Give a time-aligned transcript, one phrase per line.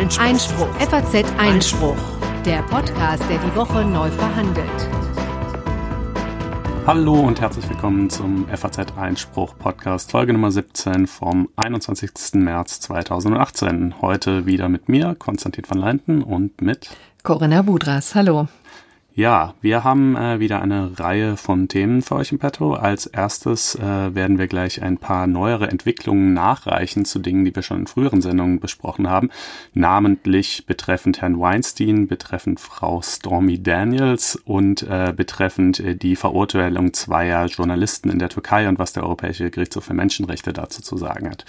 [0.00, 0.24] Einspruch.
[0.24, 0.74] Einspruch.
[0.76, 1.96] FAZ Einspruch.
[2.46, 4.88] Der Podcast, der die Woche neu verhandelt.
[6.86, 12.12] Hallo und herzlich willkommen zum FAZ Einspruch Podcast, Folge Nummer 17 vom 21.
[12.32, 14.00] März 2018.
[14.00, 16.88] Heute wieder mit mir, Konstantin van Leinten und mit
[17.22, 18.14] Corinna Budras.
[18.14, 18.48] Hallo.
[19.12, 22.74] Ja, wir haben äh, wieder eine Reihe von Themen für euch im Petto.
[22.74, 27.62] Als erstes äh, werden wir gleich ein paar neuere Entwicklungen nachreichen zu Dingen, die wir
[27.62, 29.30] schon in früheren Sendungen besprochen haben.
[29.74, 37.46] Namentlich betreffend Herrn Weinstein, betreffend Frau Stormy Daniels und äh, betreffend äh, die Verurteilung zweier
[37.46, 41.44] Journalisten in der Türkei und was der Europäische Gerichtshof für Menschenrechte dazu zu sagen hat.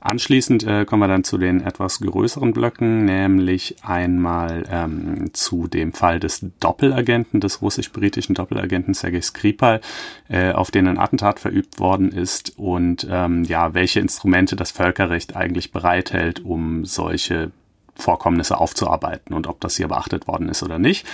[0.00, 5.92] Anschließend äh, kommen wir dann zu den etwas größeren Blöcken, nämlich einmal ähm, zu dem
[5.92, 9.80] Fall des Doppelagenten, des russisch-britischen Doppelagenten Sergei Skripal,
[10.28, 15.34] äh, auf den ein Attentat verübt worden ist und ähm, ja, welche Instrumente das Völkerrecht
[15.34, 17.50] eigentlich bereithält, um solche
[17.96, 21.06] Vorkommnisse aufzuarbeiten und ob das hier beachtet worden ist oder nicht.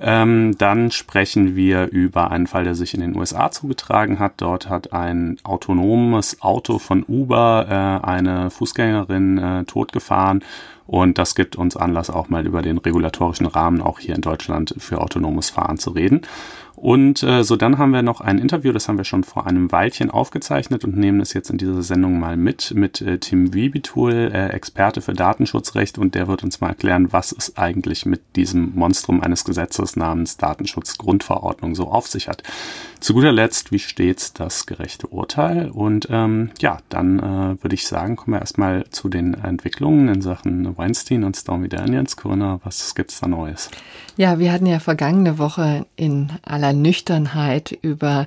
[0.00, 4.34] Ähm, dann sprechen wir über einen Fall, der sich in den USA zugetragen hat.
[4.38, 7.66] Dort hat ein autonomes Auto von Uber
[8.02, 10.42] äh, eine Fußgängerin äh, totgefahren.
[10.86, 14.74] Und das gibt uns Anlass, auch mal über den regulatorischen Rahmen auch hier in Deutschland
[14.78, 16.22] für autonomes Fahren zu reden.
[16.84, 19.72] Und äh, so dann haben wir noch ein Interview, das haben wir schon vor einem
[19.72, 24.12] Weilchen aufgezeichnet und nehmen es jetzt in dieser Sendung mal mit, mit äh, Tim Wiebitul,
[24.12, 28.72] äh, Experte für Datenschutzrecht und der wird uns mal erklären, was es eigentlich mit diesem
[28.74, 32.42] Monstrum eines Gesetzes namens Datenschutzgrundverordnung so auf sich hat.
[33.00, 37.86] Zu guter Letzt, wie stets das gerechte Urteil und ähm, ja, dann äh, würde ich
[37.86, 42.18] sagen, kommen wir erstmal zu den Entwicklungen in Sachen Weinstein und Stormy Daniels.
[42.18, 43.70] Corinna, was gibt's da Neues?
[44.16, 48.26] Ja, wir hatten ja vergangene Woche in aller Nüchternheit über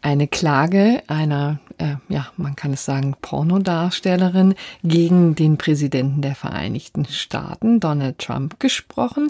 [0.00, 4.54] eine Klage einer, äh, ja, man kann es sagen, Pornodarstellerin
[4.84, 9.26] gegen den Präsidenten der Vereinigten Staaten, Donald Trump, gesprochen.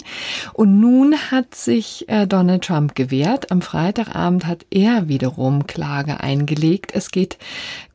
[0.53, 3.51] Und nun hat sich äh, Donald Trump gewehrt.
[3.51, 6.91] Am Freitagabend hat er wiederum Klage eingelegt.
[6.93, 7.37] Es geht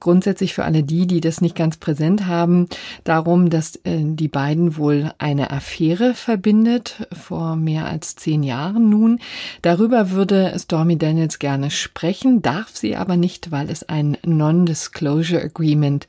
[0.01, 2.69] grundsätzlich für alle die, die das nicht ganz präsent haben,
[3.05, 9.21] darum, dass äh, die beiden wohl eine Affäre verbindet, vor mehr als zehn Jahren nun.
[9.63, 16.07] Darüber würde Stormy Daniels gerne sprechen, darf sie aber nicht, weil es ein Non-Disclosure Agreement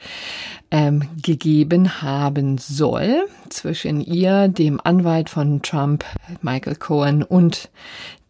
[0.72, 6.04] ähm, gegeben haben soll zwischen ihr, dem Anwalt von Trump,
[6.42, 7.70] Michael Cohen, und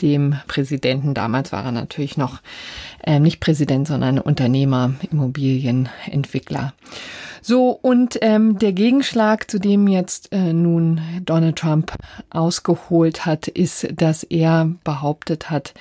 [0.01, 1.13] dem Präsidenten.
[1.13, 2.41] Damals war er natürlich noch
[3.03, 6.73] äh, nicht Präsident, sondern Unternehmer, Immobilienentwickler.
[7.47, 11.93] So, und ähm, der Gegenschlag, zu dem jetzt äh, nun Donald Trump
[12.31, 15.75] ausgeholt hat, ist, dass er behauptet hat,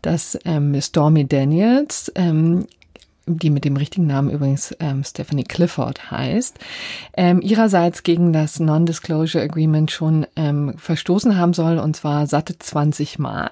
[0.00, 2.68] dass ähm, Stormy Daniels ähm,
[3.26, 6.56] die mit dem richtigen Namen übrigens ähm, Stephanie Clifford heißt,
[7.16, 13.18] ähm, ihrerseits gegen das Non-Disclosure Agreement schon ähm, verstoßen haben soll, und zwar satte 20
[13.18, 13.50] Mal.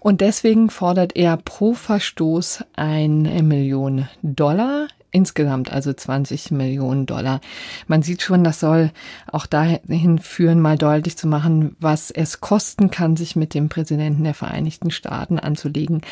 [0.00, 7.40] Und deswegen fordert er pro Verstoß eine Million Dollar insgesamt also 20 Millionen Dollar.
[7.86, 8.90] Man sieht schon, das soll
[9.30, 14.24] auch dahin führen, mal deutlich zu machen, was es kosten kann, sich mit dem Präsidenten
[14.24, 16.02] der Vereinigten Staaten anzulegen.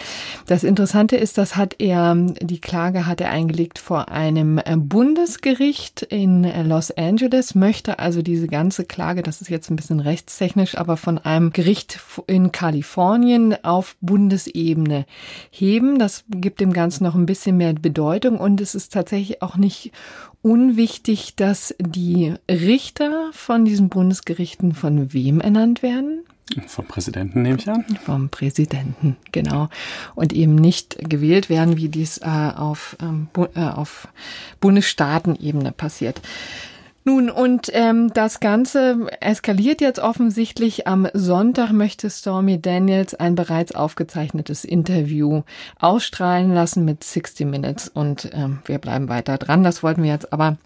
[0.47, 6.45] Das Interessante ist, das hat er, die Klage hat er eingelegt vor einem Bundesgericht in
[6.69, 11.19] Los Angeles, möchte also diese ganze Klage, das ist jetzt ein bisschen rechtstechnisch, aber von
[11.19, 15.07] einem Gericht in Kalifornien auf Bundesebene
[15.51, 15.99] heben.
[15.99, 19.57] Das gibt dem Ganzen noch ein bisschen mehr Bedeutung und es ist ist tatsächlich auch
[19.57, 19.91] nicht
[20.43, 26.25] unwichtig, dass die Richter von diesen Bundesgerichten von wem ernannt werden?
[26.69, 27.85] Vom Präsidenten nehme ich an.
[28.05, 29.69] Vom Präsidenten, genau.
[30.15, 34.07] Und eben nicht gewählt werden, wie dies äh, auf, ähm, bu äh, auf
[34.61, 36.21] Bundesstaatenebene passiert.
[37.09, 40.89] Nun, und ähm, das Ganze eskaliert jetzt offensichtlich.
[40.89, 45.43] Am Sonntag möchte Stormy Daniels ein bereits aufgezeichnetes Interview
[45.79, 49.63] ausstrahlen lassen mit 60 Minutes und ähm, wir bleiben weiter dran.
[49.63, 50.57] Das wollten wir jetzt aber.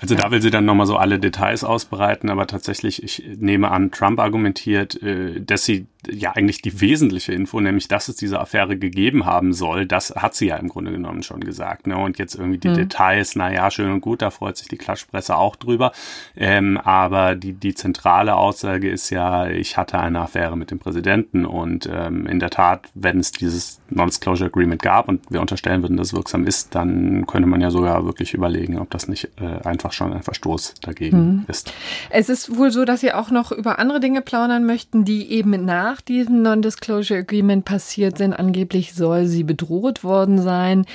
[0.00, 3.90] Also da will sie dann nochmal so alle Details ausbreiten, aber tatsächlich, ich nehme an,
[3.90, 8.76] Trump argumentiert, äh, dass sie ja eigentlich die wesentliche Info, nämlich dass es diese Affäre
[8.76, 11.86] gegeben haben soll, das hat sie ja im Grunde genommen schon gesagt.
[11.86, 11.96] Ne?
[11.96, 12.74] Und jetzt irgendwie die mhm.
[12.74, 15.92] Details, na ja, schön und gut, da freut sich die Klatschpresse auch drüber.
[16.36, 21.44] Ähm, aber die, die zentrale Aussage ist ja, ich hatte eine Affäre mit dem Präsidenten
[21.44, 25.96] und ähm, in der Tat, wenn es dieses Non-Disclosure Agreement gab und wir unterstellen würden,
[25.96, 29.66] dass es wirksam ist, dann könnte man ja sogar wirklich überlegen, ob das nicht äh,
[29.66, 31.44] einfach schon ein Verstoß dagegen mhm.
[31.48, 31.72] ist.
[32.10, 35.64] Es ist wohl so, dass Sie auch noch über andere Dinge plaudern möchten, die eben
[35.64, 38.32] nach diesem Non-Disclosure Agreement passiert sind.
[38.32, 40.86] Angeblich soll sie bedroht worden sein.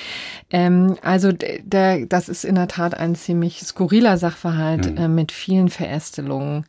[0.49, 4.97] Ähm, also der, das ist in der Tat ein ziemlich skurriler Sachverhalt mhm.
[4.97, 6.65] äh, mit vielen Verästelungen.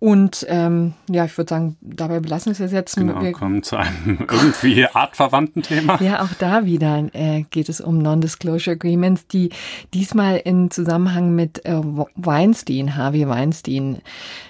[0.00, 2.96] Und ähm, ja, ich würde sagen, dabei belassen wir es jetzt.
[2.96, 6.00] Genau, wir kommen zu einem irgendwie artverwandten Thema.
[6.02, 9.50] Ja, auch da wieder äh, geht es um Non-Disclosure Agreements, die
[9.94, 11.80] diesmal in Zusammenhang mit äh,
[12.14, 13.98] Weinstein, Harvey Weinstein,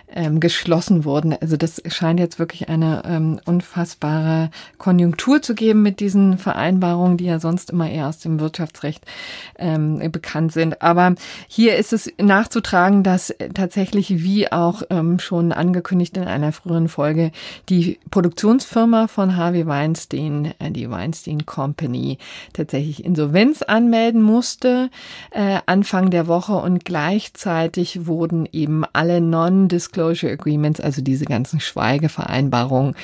[0.09, 1.35] ähm, geschlossen wurden.
[1.41, 7.25] Also das scheint jetzt wirklich eine ähm, unfassbare Konjunktur zu geben mit diesen Vereinbarungen, die
[7.25, 9.05] ja sonst immer eher aus dem Wirtschaftsrecht
[9.59, 10.81] ähm, bekannt sind.
[10.81, 11.15] Aber
[11.49, 17.33] hier ist es nachzutragen, dass tatsächlich, wie auch ähm, schon angekündigt in einer früheren Folge,
[17.69, 22.19] die Produktionsfirma von Harvey Weinstein, äh, die Weinstein Company,
[22.53, 24.91] tatsächlich Insolvenz anmelden musste
[25.31, 31.61] äh, Anfang der Woche und gleichzeitig wurden eben alle Non-Disclosure Non-Disclosure Agreements, also diese ganzen
[31.61, 32.95] Schweigevereinbarungen,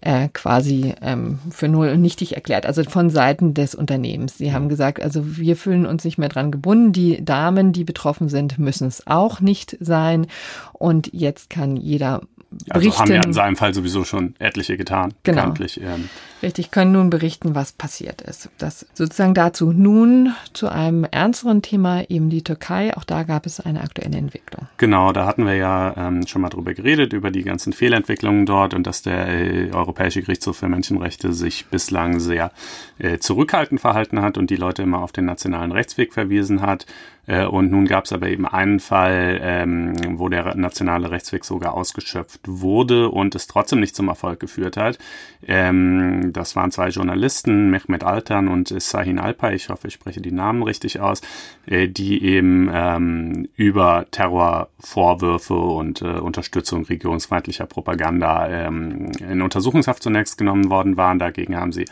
[0.00, 4.38] äh, quasi ähm, für null und nichtig erklärt, also von Seiten des Unternehmens.
[4.38, 6.92] Sie haben gesagt, also wir fühlen uns nicht mehr dran gebunden.
[6.92, 10.26] Die Damen, die betroffen sind, müssen es auch nicht sein.
[10.72, 12.20] Und jetzt kann jeder
[12.50, 12.72] berichten.
[12.72, 15.14] Also haben ja in seinem Fall sowieso schon etliche getan.
[15.22, 15.36] Genau.
[15.36, 15.80] Bekanntlich.
[15.80, 16.08] Ähm.
[16.44, 18.50] Richtig, können nun berichten, was passiert ist.
[18.58, 19.72] Das sozusagen dazu.
[19.72, 22.94] Nun zu einem ernsteren Thema, eben die Türkei.
[22.94, 24.68] Auch da gab es eine aktuelle Entwicklung.
[24.76, 28.74] Genau, da hatten wir ja ähm, schon mal drüber geredet, über die ganzen Fehlentwicklungen dort
[28.74, 32.52] und dass der äh, Europäische Gerichtshof für Menschenrechte sich bislang sehr
[32.98, 36.84] äh, zurückhaltend verhalten hat und die Leute immer auf den nationalen Rechtsweg verwiesen hat.
[37.26, 41.74] Äh, und nun gab es aber eben einen Fall, ähm, wo der nationale Rechtsweg sogar
[41.74, 44.98] ausgeschöpft wurde und es trotzdem nicht zum Erfolg geführt hat.
[45.46, 50.32] Ähm, das waren zwei Journalisten, Mehmet Altan und Sahin Alpay, ich hoffe, ich spreche die
[50.32, 51.20] Namen richtig aus,
[51.66, 60.36] äh, die eben ähm, über Terrorvorwürfe und äh, Unterstützung regierungsfeindlicher Propaganda ähm, in Untersuchungshaft zunächst
[60.36, 61.18] genommen worden waren.
[61.18, 61.86] Dagegen haben sie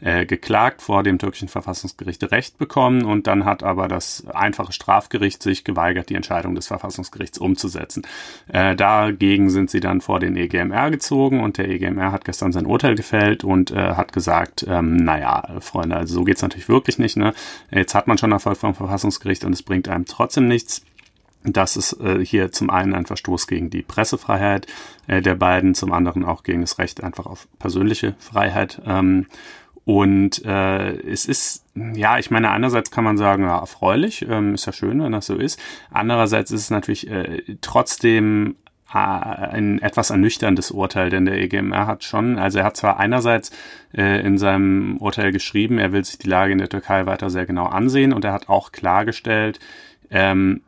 [0.00, 5.42] äh, geklagt, vor dem türkischen Verfassungsgericht Recht bekommen und dann hat aber das einfache Strafgericht
[5.42, 8.02] sich geweigert, die Entscheidung des Verfassungsgerichts umzusetzen.
[8.48, 12.66] Äh, dagegen sind sie dann vor den EGMR gezogen und der EGMR hat gestern sein
[12.66, 17.16] Urteil gefällt und äh, hat gesagt, ähm, naja, Freunde, also so geht's natürlich wirklich nicht.
[17.16, 17.34] Ne?
[17.70, 20.82] Jetzt hat man schon Erfolg vom Verfassungsgericht und es bringt einem trotzdem nichts.
[21.44, 24.66] Das ist äh, hier zum einen ein Verstoß gegen die Pressefreiheit
[25.06, 28.80] äh, der beiden, zum anderen auch gegen das Recht einfach auf persönliche Freiheit.
[28.86, 29.26] Ähm,
[29.88, 34.66] und äh, es ist, ja, ich meine, einerseits kann man sagen, ja, erfreulich, ähm, ist
[34.66, 35.58] ja schön, wenn das so ist.
[35.90, 38.56] Andererseits ist es natürlich äh, trotzdem
[38.92, 43.50] äh, ein etwas ernüchterndes Urteil, denn der EGMR hat schon, also er hat zwar einerseits
[43.96, 47.46] äh, in seinem Urteil geschrieben, er will sich die Lage in der Türkei weiter sehr
[47.46, 49.58] genau ansehen und er hat auch klargestellt,
[50.10, 50.60] ähm,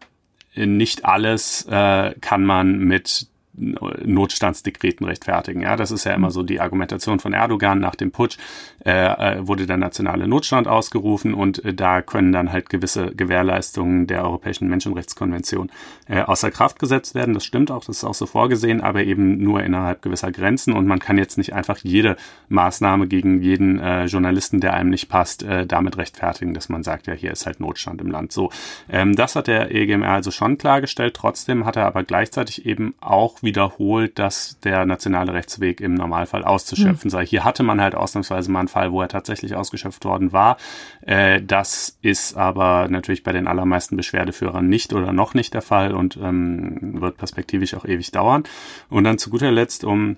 [0.54, 3.26] nicht alles äh, kann man mit
[3.60, 5.62] Notstandsdekreten rechtfertigen.
[5.62, 8.38] Ja, das ist ja immer so die Argumentation von Erdogan nach dem Putsch
[8.84, 14.06] äh, äh, wurde der nationale Notstand ausgerufen und äh, da können dann halt gewisse Gewährleistungen
[14.06, 15.70] der Europäischen Menschenrechtskonvention
[16.08, 17.34] äh, außer Kraft gesetzt werden.
[17.34, 20.86] Das stimmt auch, das ist auch so vorgesehen, aber eben nur innerhalb gewisser Grenzen und
[20.86, 22.16] man kann jetzt nicht einfach jede
[22.48, 27.06] Maßnahme gegen jeden äh, Journalisten, der einem nicht passt, äh, damit rechtfertigen, dass man sagt,
[27.06, 28.32] ja, hier ist halt Notstand im Land.
[28.32, 28.50] So,
[28.88, 31.14] ähm, das hat der EGMR also schon klargestellt.
[31.14, 37.08] Trotzdem hat er aber gleichzeitig eben auch wiederholt, dass der nationale Rechtsweg im Normalfall auszuschöpfen
[37.08, 37.10] mhm.
[37.10, 37.26] sei.
[37.26, 40.56] Hier hatte man halt ausnahmsweise mal einen Fall, wo er tatsächlich ausgeschöpft worden war.
[41.02, 45.92] Äh, das ist aber natürlich bei den allermeisten Beschwerdeführern nicht oder noch nicht der Fall
[45.94, 48.44] und ähm, wird perspektivisch auch ewig dauern.
[48.88, 50.16] Und dann zu guter Letzt, um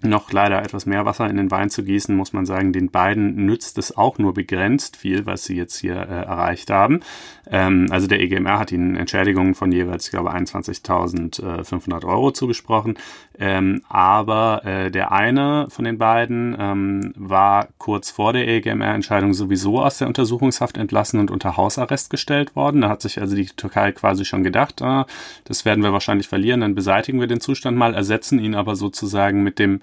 [0.00, 3.46] noch leider etwas mehr Wasser in den Wein zu gießen, muss man sagen, den beiden
[3.46, 7.00] nützt es auch nur begrenzt viel, was sie jetzt hier äh, erreicht haben.
[7.50, 12.96] Ähm, also der EGMR hat ihnen Entschädigungen von jeweils, ich glaube, 21.500 Euro zugesprochen.
[13.40, 19.80] Ähm, aber äh, der eine von den beiden ähm, war kurz vor der EGMR-Entscheidung sowieso
[19.80, 22.82] aus der Untersuchungshaft entlassen und unter Hausarrest gestellt worden.
[22.82, 25.06] Da hat sich also die Türkei quasi schon gedacht, ah,
[25.44, 29.42] das werden wir wahrscheinlich verlieren, dann beseitigen wir den Zustand mal, ersetzen ihn aber sozusagen
[29.42, 29.82] mit dem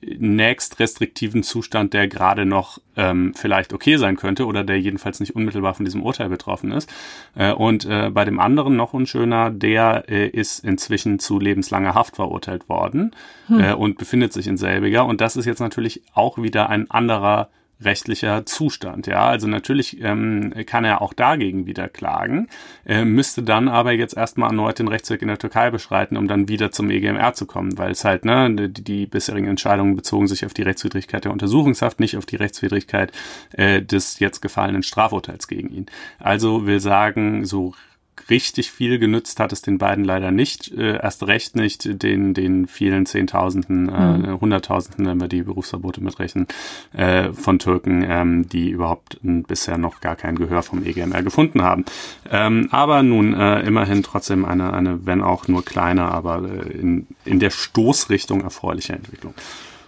[0.00, 5.34] nächst restriktiven Zustand, der gerade noch ähm, vielleicht okay sein könnte oder der jedenfalls nicht
[5.34, 6.88] unmittelbar von diesem Urteil betroffen ist.
[7.34, 12.16] Äh, und äh, bei dem anderen noch unschöner, der äh, ist inzwischen zu lebenslanger Haft
[12.16, 13.14] verurteilt worden
[13.48, 13.60] hm.
[13.60, 15.04] äh, und befindet sich in selbiger.
[15.04, 17.48] Und das ist jetzt natürlich auch wieder ein anderer
[17.80, 19.06] rechtlicher Zustand.
[19.06, 22.48] Ja, also natürlich ähm, kann er auch dagegen wieder klagen,
[22.84, 26.48] äh, müsste dann aber jetzt erstmal erneut den Rechtsweg in der Türkei beschreiten, um dann
[26.48, 30.44] wieder zum EGMR zu kommen, weil es halt, ne, die, die bisherigen Entscheidungen bezogen sich
[30.44, 33.12] auf die Rechtswidrigkeit der Untersuchungshaft, nicht auf die Rechtswidrigkeit
[33.52, 35.86] äh, des jetzt gefallenen Strafurteils gegen ihn.
[36.18, 37.74] Also will sagen, so
[38.30, 42.66] richtig viel genützt hat es den beiden leider nicht, äh, erst recht nicht den, den
[42.66, 44.40] vielen Zehntausenden, äh, mhm.
[44.40, 46.46] Hunderttausenden, wenn wir die Berufsverbote mitrechnen,
[46.92, 51.84] äh, von Türken, ähm, die überhaupt bisher noch gar kein Gehör vom EGMR gefunden haben.
[52.30, 57.06] Ähm, aber nun äh, immerhin trotzdem eine, eine, wenn auch nur kleine, aber äh, in,
[57.24, 59.34] in der Stoßrichtung erfreuliche Entwicklung.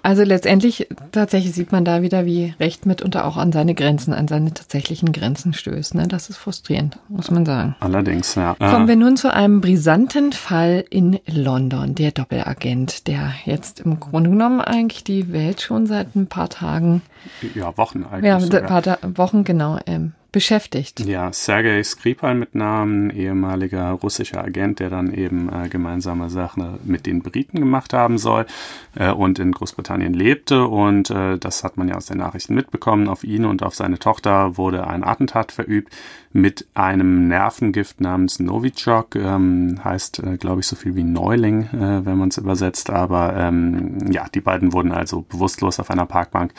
[0.02, 4.28] Also letztendlich tatsächlich sieht man da wieder, wie Recht mitunter auch an seine Grenzen, an
[4.28, 5.94] seine tatsächlichen Grenzen stößt.
[5.94, 6.08] Ne?
[6.08, 7.76] Das ist frustrierend, muss man sagen.
[7.80, 8.54] Allerdings, ja.
[8.54, 14.30] Kommen wir nun zu einem brisanten Fall in London, der Doppelagent, der jetzt im Grunde
[14.30, 17.02] genommen eigentlich die Welt schon seit ein paar Tagen.
[17.54, 18.52] Ja, Wochen eigentlich.
[18.52, 21.00] Ja, ein paar Wochen, genau, ähm, beschäftigt.
[21.00, 27.06] Ja, Sergei Skripal mit Namen, ehemaliger russischer Agent, der dann eben äh, gemeinsame Sachen mit
[27.06, 28.46] den Briten gemacht haben soll
[28.94, 30.66] äh, und in Großbritannien lebte.
[30.66, 33.08] Und äh, das hat man ja aus den Nachrichten mitbekommen.
[33.08, 35.94] Auf ihn und auf seine Tochter wurde ein Attentat verübt
[36.32, 39.16] mit einem Nervengift namens Novichok.
[39.16, 42.90] Ähm, heißt, äh, glaube ich, so viel wie Neuling, äh, wenn man es übersetzt.
[42.90, 46.52] Aber ähm, ja, die beiden wurden also bewusstlos auf einer Parkbank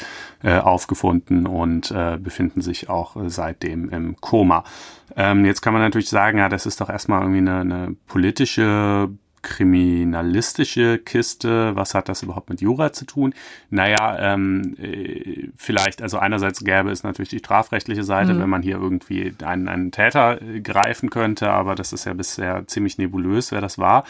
[0.44, 4.64] äh, aufgefunden und äh, befinden sich auch äh, seit seitdem im Koma.
[5.16, 9.10] Ähm, jetzt kann man natürlich sagen, ja, das ist doch erstmal irgendwie eine, eine politische
[9.42, 13.34] kriminalistische Kiste, was hat das überhaupt mit Jura zu tun?
[13.70, 18.40] Naja, ähm, äh, vielleicht, also einerseits gäbe es natürlich die strafrechtliche Seite, mhm.
[18.40, 22.68] wenn man hier irgendwie einen, einen Täter äh, greifen könnte, aber das ist ja bisher
[22.68, 24.04] ziemlich nebulös, wer das war.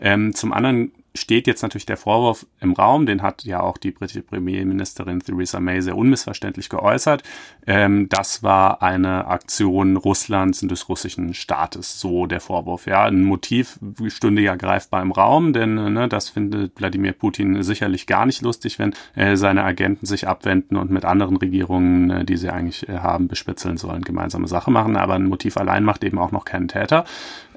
[0.00, 3.90] Ähm, zum anderen steht jetzt natürlich der Vorwurf im Raum, den hat ja auch die
[3.90, 7.22] britische Premierministerin Theresa May sehr unmissverständlich geäußert.
[7.66, 12.86] Ähm, das war eine Aktion Russlands und des russischen Staates, so der Vorwurf.
[12.86, 18.06] Ja, ein Motiv stünde ja greifbar im Raum, denn ne, das findet Wladimir Putin sicherlich
[18.06, 22.36] gar nicht lustig, wenn äh, seine Agenten sich abwenden und mit anderen Regierungen, äh, die
[22.36, 24.96] sie eigentlich äh, haben, bespitzeln sollen, gemeinsame Sache machen.
[24.96, 27.04] Aber ein Motiv allein macht eben auch noch keinen Täter.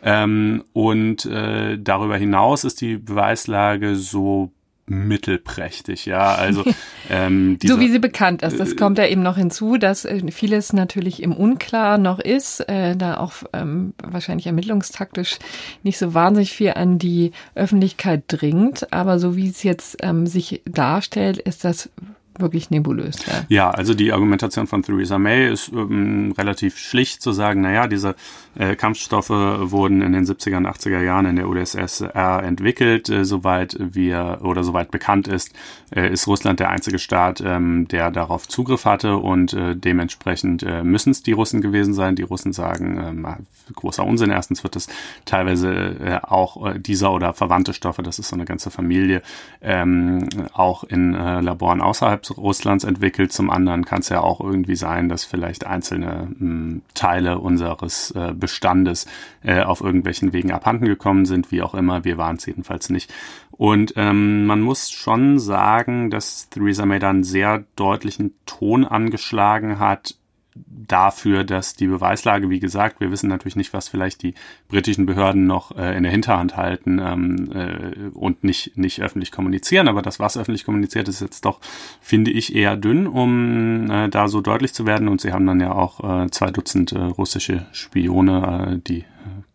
[0.04, 4.52] Ähm, und äh, darüber hinaus ist die Beweislage so
[4.92, 6.64] mittelprächtig, ja, also
[7.10, 8.60] ähm, dieser, so wie sie bekannt ist.
[8.60, 12.96] Das kommt ja eben noch hinzu, dass äh, vieles natürlich im Unklar noch ist, äh,
[12.98, 15.40] da auch ähm, wahrscheinlich ermittlungstaktisch
[15.84, 20.62] nicht so wahnsinnig viel an die Öffentlichkeit dringt, aber so wie es jetzt ähm, sich
[20.66, 21.90] darstellt, ist das
[22.38, 23.26] wirklich nebulös.
[23.26, 23.34] Ja.
[23.50, 28.16] ja, also die Argumentation von Theresa May ist ähm, relativ schlicht zu sagen, naja, diese
[28.56, 33.10] äh, Kampfstoffe wurden in den 70er und 80er Jahren in der UdSSR entwickelt.
[33.10, 35.54] Äh, soweit wir oder soweit bekannt ist,
[35.96, 40.84] äh, ist Russland der einzige Staat, ähm, der darauf Zugriff hatte und äh, dementsprechend äh,
[40.84, 42.16] müssen es die Russen gewesen sein.
[42.16, 44.32] Die Russen sagen, äh, großer Unsinn.
[44.32, 44.88] Erstens wird es
[45.26, 49.22] teilweise äh, auch dieser oder verwandte Stoffe, das ist so eine ganze Familie,
[49.62, 53.32] ähm, auch in Laboren außerhalb Russlands entwickelt.
[53.32, 58.12] Zum anderen kann es ja auch irgendwie sein, dass vielleicht einzelne mh, hm, Teile unseres
[58.12, 59.06] äh, Bestandes
[59.44, 62.04] äh, auf irgendwelchen Wegen abhanden gekommen sind, wie auch immer.
[62.04, 63.14] Wir waren es jedenfalls nicht.
[63.52, 69.80] Und ähm, man muss schon sagen, dass Theresa May da einen sehr deutlichen Ton angeschlagen
[69.80, 70.16] hat
[70.56, 74.34] dafür, dass die Beweislage, wie gesagt, wir wissen natürlich nicht, was vielleicht die
[74.68, 79.88] britischen Behörden noch äh, in der Hinterhand halten ähm, äh, und nicht, nicht öffentlich kommunizieren,
[79.88, 81.60] aber das, was öffentlich kommuniziert, ist jetzt doch,
[82.02, 85.08] finde ich, eher dünn, um äh, da so deutlich zu werden.
[85.08, 89.06] Und sie haben dann ja auch äh, zwei Dutzend äh, russische Spione, äh, die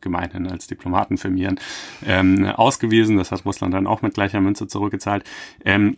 [0.00, 1.58] gemeinhin als Diplomaten firmieren,
[2.06, 3.16] ähm, ausgewiesen.
[3.16, 5.24] Das hat Russland dann auch mit gleicher Münze zurückgezahlt.
[5.64, 5.96] Ähm,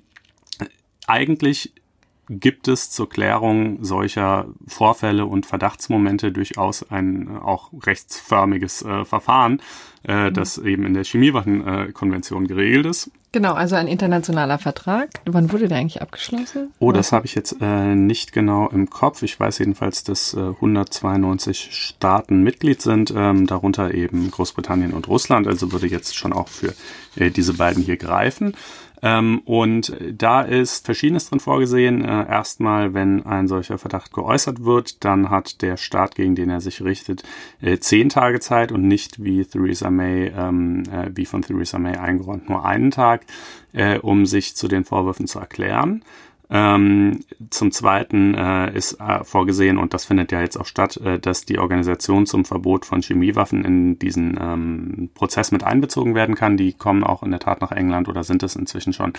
[1.07, 1.73] eigentlich
[2.29, 9.61] gibt es zur Klärung solcher Vorfälle und Verdachtsmomente durchaus ein äh, auch rechtsförmiges äh, Verfahren,
[10.07, 10.35] äh, mhm.
[10.35, 13.11] das eben in der Chemiewaffenkonvention äh, geregelt ist.
[13.31, 15.11] Genau, also ein internationaler Vertrag.
[15.27, 16.73] Wann wurde der eigentlich abgeschlossen?
[16.79, 19.23] Oh, das habe ich jetzt äh, nicht genau im Kopf.
[19.23, 25.47] Ich weiß jedenfalls, dass äh, 192 Staaten Mitglied sind, ähm, darunter eben Großbritannien und Russland.
[25.47, 26.73] Also würde jetzt schon auch für
[27.17, 28.55] äh, diese beiden hier greifen.
[29.03, 32.05] Ähm, und da ist Verschiedenes drin vorgesehen.
[32.05, 36.61] Äh, erstmal, wenn ein solcher Verdacht geäußert wird, dann hat der Staat, gegen den er
[36.61, 37.23] sich richtet,
[37.61, 41.97] äh, zehn Tage Zeit und nicht wie Theresa May, ähm, äh, wie von Theresa May
[41.97, 43.25] eingeräumt, nur einen Tag,
[43.73, 46.03] äh, um sich zu den Vorwürfen zu erklären.
[46.51, 51.19] Ähm, zum Zweiten äh, ist äh, vorgesehen, und das findet ja jetzt auch statt, äh,
[51.19, 56.57] dass die Organisation zum Verbot von Chemiewaffen in diesen ähm, Prozess mit einbezogen werden kann.
[56.57, 59.13] Die kommen auch in der Tat nach England oder sind es inzwischen schon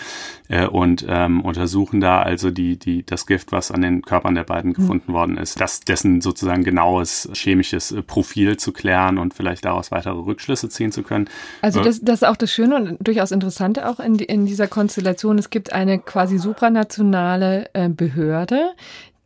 [0.48, 4.44] äh, und ähm, untersuchen da also die, die, das Gift, was an den Körpern der
[4.44, 4.74] beiden mhm.
[4.74, 5.16] gefunden mhm.
[5.16, 10.18] worden ist, das, dessen sozusagen genaues chemisches äh, Profil zu klären und vielleicht daraus weitere
[10.18, 11.28] Rückschlüsse ziehen zu können.
[11.62, 14.66] Also äh, das, das ist auch das Schöne und durchaus Interessante auch in, in dieser
[14.66, 15.38] Konstellation.
[15.38, 18.72] Es gibt eine quasi supranationale nationale äh, Behörde,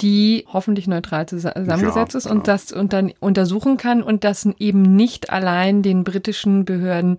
[0.01, 4.83] die hoffentlich neutral zusammengesetzt ja, ist und das und dann untersuchen kann und das eben
[4.83, 7.19] nicht allein den britischen Behörden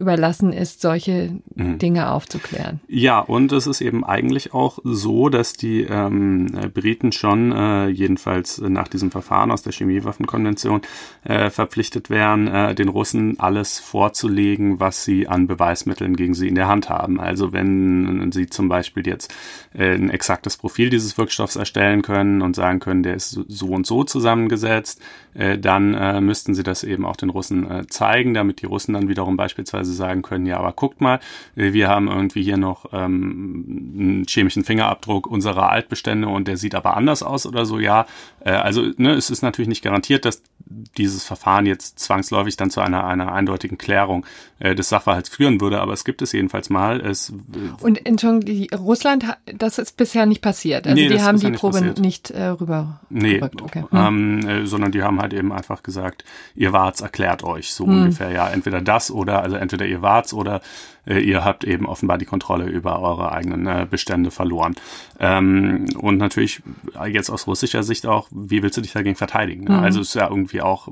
[0.00, 1.78] überlassen ist, solche mhm.
[1.78, 2.80] Dinge aufzuklären.
[2.88, 8.58] Ja, und es ist eben eigentlich auch so, dass die ähm, Briten schon, äh, jedenfalls
[8.62, 10.80] nach diesem Verfahren aus der Chemiewaffenkonvention,
[11.24, 16.54] äh, verpflichtet wären, äh, den Russen alles vorzulegen, was sie an Beweismitteln gegen sie in
[16.54, 17.20] der Hand haben.
[17.20, 19.32] Also wenn sie zum Beispiel jetzt
[19.74, 23.86] äh, ein exaktes Profil dieses Wirkstoffs erstellen können und sagen können, der ist so und
[23.86, 25.02] so zusammengesetzt,
[25.34, 27.50] äh, dann äh, müssten sie das eben auch den Russen
[27.88, 31.20] zeigen, damit die Russen dann wiederum beispielsweise sagen können, ja, aber guckt mal,
[31.54, 36.96] wir haben irgendwie hier noch ähm, einen chemischen Fingerabdruck unserer Altbestände und der sieht aber
[36.96, 38.06] anders aus oder so, ja.
[38.44, 42.80] Äh, also ne, es ist natürlich nicht garantiert, dass dieses Verfahren jetzt zwangsläufig dann zu
[42.80, 44.24] einer, einer eindeutigen Klärung
[44.60, 47.00] äh, des Sachverhalts führen würde, aber es gibt es jedenfalls mal.
[47.00, 47.32] Es,
[47.80, 50.86] und Entschuldigung, die Russland, das ist bisher nicht passiert.
[50.86, 53.00] Also nee, die haben die Probe nicht, nicht äh, rüber.
[53.10, 53.84] Nee, okay.
[53.92, 56.24] ähm, äh, sondern die haben halt eben einfach gesagt,
[56.54, 58.02] ihr wart's, erklärt euch so hm.
[58.02, 58.30] ungefähr.
[58.30, 60.60] Ja, entweder das oder, also entweder ihr wart's oder äh,
[61.06, 64.74] ihr habt eben offenbar die Kontrolle über eure eigenen äh, Bestände verloren.
[65.18, 66.62] Ähm, und natürlich
[67.06, 69.64] jetzt aus russischer Sicht auch, wie willst du dich dagegen verteidigen?
[69.64, 69.76] Ne?
[69.76, 69.84] Mhm.
[69.84, 70.88] Also ist ja irgendwie auch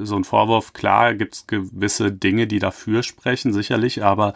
[0.00, 0.72] so ein Vorwurf.
[0.72, 4.34] Klar gibt's gewisse Dinge, die dafür sprechen, sicherlich, aber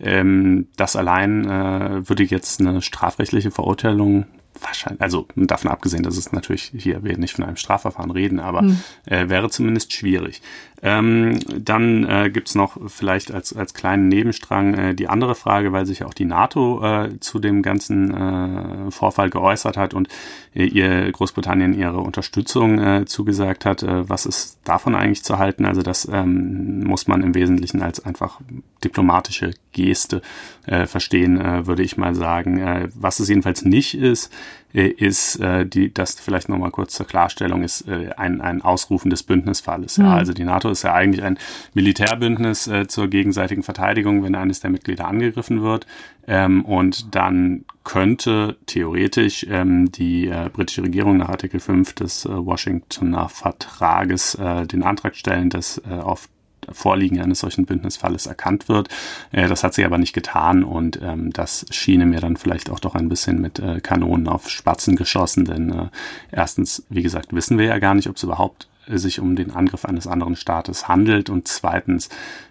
[0.00, 4.26] ähm, das allein äh, würde jetzt eine strafrechtliche Verurteilung
[4.62, 8.62] wahrscheinlich, also davon abgesehen, dass es natürlich hier wir nicht von einem Strafverfahren reden, aber
[8.62, 8.80] mhm.
[9.06, 10.42] äh, wäre zumindest schwierig.
[10.82, 15.86] Ähm, dann äh, gibt noch vielleicht als, als kleinen Nebenstrang äh, die andere Frage, weil
[15.86, 20.08] sich auch die NATO äh, zu dem ganzen äh, Vorfall geäußert hat und
[20.54, 23.84] äh, ihr Großbritannien ihre Unterstützung äh, zugesagt hat.
[23.86, 25.64] Was ist davon eigentlich zu halten?
[25.64, 28.40] Also das ähm, muss man im Wesentlichen als einfach
[28.82, 30.22] diplomatische Geste
[30.64, 32.90] verstehen, würde ich mal sagen.
[32.94, 34.32] Was es jedenfalls nicht ist,
[34.76, 39.22] ist äh, die, das vielleicht nochmal kurz zur Klarstellung, ist äh, ein, ein Ausrufen des
[39.22, 39.98] Bündnisfalles.
[39.98, 40.04] Mhm.
[40.04, 41.38] Ja, also die NATO ist ja eigentlich ein
[41.74, 45.86] Militärbündnis äh, zur gegenseitigen Verteidigung, wenn eines der Mitglieder angegriffen wird.
[46.28, 52.28] Ähm, und dann könnte theoretisch ähm, die äh, britische Regierung nach Artikel 5 des äh,
[52.30, 56.28] Washingtoner Vertrages äh, den Antrag stellen, dass äh, auf
[56.70, 58.88] Vorliegen eines solchen Bündnisfalles erkannt wird.
[59.32, 62.80] Äh, das hat sie aber nicht getan und ähm, das schiene mir dann vielleicht auch
[62.80, 65.88] doch ein bisschen mit äh, Kanonen auf Spatzen geschossen, denn äh,
[66.32, 69.84] erstens, wie gesagt, wissen wir ja gar nicht, ob es überhaupt sich um den Angriff
[69.84, 72.08] eines anderen Staates handelt und zweitens,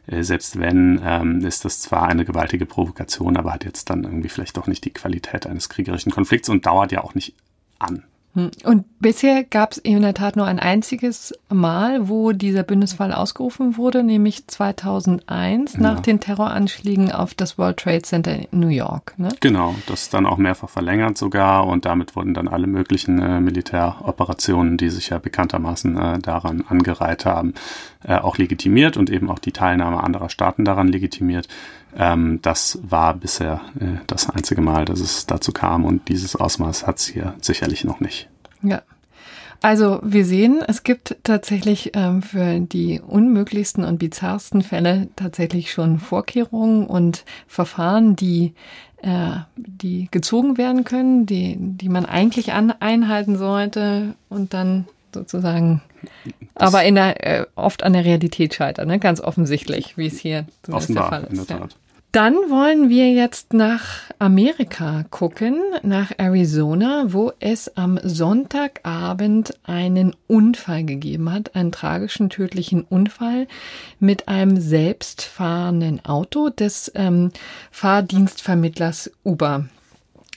[0.07, 4.29] äh, selbst wenn, ähm, ist das zwar eine gewaltige Provokation, aber hat jetzt dann irgendwie
[4.29, 7.35] vielleicht doch nicht die Qualität eines kriegerischen Konflikts und dauert ja auch nicht
[7.79, 8.03] an.
[8.35, 8.51] Hm.
[8.63, 13.77] Und bisher gab es in der Tat nur ein einziges Mal, wo dieser Bündnisfall ausgerufen
[13.77, 15.79] wurde, nämlich 2001 ja.
[15.79, 19.13] nach den Terroranschlägen auf das World Trade Center in New York.
[19.17, 19.29] Ne?
[19.39, 23.39] Genau, das ist dann auch mehrfach verlängert sogar und damit wurden dann alle möglichen äh,
[23.39, 27.53] Militäroperationen, die sich ja bekanntermaßen äh, daran angereiht haben,
[28.03, 31.47] äh, auch legitimiert und eben auch die Teilnahme anderer Staaten daran legitimiert.
[31.97, 36.87] Ähm, das war bisher äh, das einzige Mal, dass es dazu kam und dieses Ausmaß
[36.87, 38.29] hat es hier sicherlich noch nicht.
[38.61, 38.81] Ja.
[39.61, 45.99] Also wir sehen, es gibt tatsächlich ähm, für die unmöglichsten und bizarrsten Fälle tatsächlich schon
[45.99, 48.53] Vorkehrungen und Verfahren, die
[49.01, 55.81] äh, die gezogen werden können, die, die man eigentlich an, einhalten sollte und dann sozusagen
[56.53, 58.99] das aber in der, äh, oft an der Realität scheitern, ne?
[58.99, 61.39] ganz offensichtlich, wie es hier offenbar, der Fall ist.
[61.39, 61.71] In der Tat.
[61.71, 61.77] Ja.
[62.15, 70.85] Dann wollen wir jetzt nach Amerika gucken, nach Arizona, wo es am Sonntagabend einen Unfall
[70.85, 73.49] gegeben hat, einen tragischen tödlichen Unfall
[73.99, 77.31] mit einem selbstfahrenden Auto des ähm,
[77.71, 79.65] Fahrdienstvermittlers Uber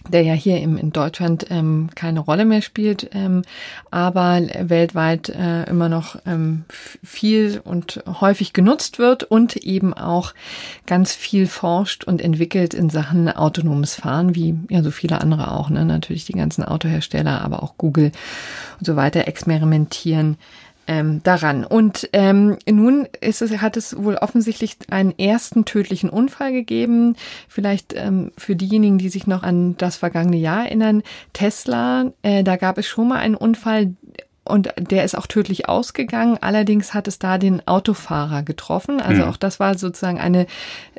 [0.08, 3.42] der ja hier im, in Deutschland ähm, keine Rolle mehr spielt, ähm,
[3.90, 10.34] aber weltweit äh, immer noch ähm, viel und häufig genutzt wird und eben auch
[10.86, 15.70] ganz viel forscht und entwickelt in Sachen autonomes Fahren, wie ja so viele andere auch,
[15.70, 15.84] ne?
[15.84, 18.12] natürlich die ganzen Autohersteller, aber auch Google
[18.78, 20.36] und so weiter experimentieren
[20.88, 21.64] ähm, daran.
[21.64, 27.14] Und ähm, nun ist es, hat es wohl offensichtlich einen ersten tödlichen Unfall gegeben.
[27.46, 31.02] Vielleicht ähm, für diejenigen, die sich noch an das vergangene Jahr erinnern,
[31.34, 33.94] Tesla, äh, da gab es schon mal einen Unfall,
[34.48, 36.38] und der ist auch tödlich ausgegangen.
[36.40, 39.00] Allerdings hat es da den Autofahrer getroffen.
[39.00, 39.28] Also mhm.
[39.28, 40.46] auch das war sozusagen eine,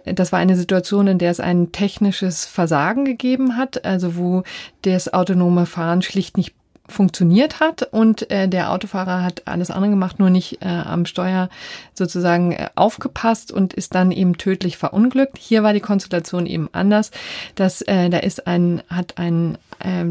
[0.05, 4.43] das war eine Situation, in der es ein technisches Versagen gegeben hat, also wo
[4.83, 6.53] das autonome Fahren schlicht nicht
[6.89, 11.49] funktioniert hat und äh, der Autofahrer hat alles andere gemacht, nur nicht äh, am Steuer
[11.93, 15.37] sozusagen äh, aufgepasst und ist dann eben tödlich verunglückt.
[15.37, 17.11] Hier war die Konstellation eben anders,
[17.55, 20.05] dass äh, da ist ein hat ein äh,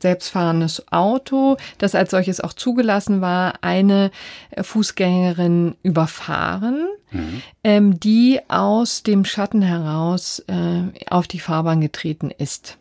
[0.00, 4.10] selbstfahrendes Auto, das als solches auch zugelassen war, eine
[4.60, 7.42] Fußgängerin überfahren, mhm.
[7.64, 12.78] ähm, die aus dem Schatten heraus äh, auf die Fahrbahn getreten ist.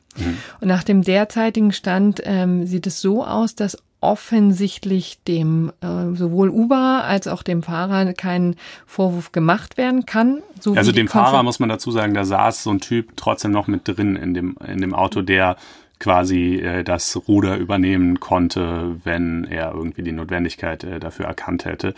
[0.60, 6.50] Und nach dem derzeitigen Stand ähm, sieht es so aus, dass offensichtlich dem äh, sowohl
[6.50, 8.56] Uber als auch dem Fahrer kein
[8.88, 10.42] Vorwurf gemacht werden kann.
[10.60, 13.68] So also dem Fahrer muss man dazu sagen, da saß so ein Typ trotzdem noch
[13.68, 15.56] mit drin in dem in dem Auto, der
[16.02, 21.94] quasi äh, das Ruder übernehmen konnte, wenn er irgendwie die Notwendigkeit äh, dafür erkannt hätte.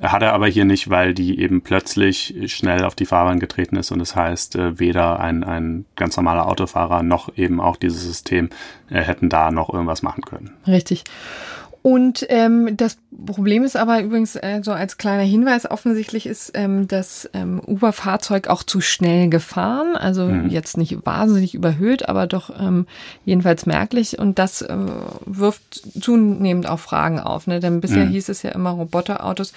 [0.00, 3.90] Hat er aber hier nicht, weil die eben plötzlich schnell auf die Fahrbahn getreten ist
[3.90, 8.50] und das heißt, äh, weder ein, ein ganz normaler Autofahrer noch eben auch dieses System
[8.90, 10.50] äh, hätten da noch irgendwas machen können.
[10.66, 11.04] Richtig.
[11.80, 16.86] Und ähm, das Problem ist aber übrigens äh, so als kleiner Hinweis offensichtlich ist ähm,
[16.86, 20.50] das ähm, Uber-Fahrzeug auch zu schnell gefahren, also mhm.
[20.50, 22.86] jetzt nicht wahnsinnig überhöht, aber doch ähm,
[23.24, 24.76] jedenfalls merklich und das äh,
[25.24, 27.60] wirft zunehmend auch Fragen auf, ne?
[27.60, 28.10] denn bisher mhm.
[28.10, 29.52] hieß es ja immer Roboterautos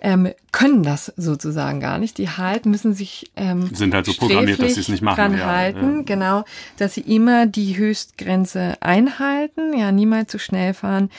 [0.00, 2.16] ähm, können das sozusagen gar nicht.
[2.16, 5.16] Die halten müssen sich ähm, sind halt so programmiert, dass sie es nicht machen.
[5.16, 6.02] Dran ja, halten, ja.
[6.04, 6.44] genau,
[6.78, 11.10] dass sie immer die Höchstgrenze einhalten, ja niemals zu schnell fahren.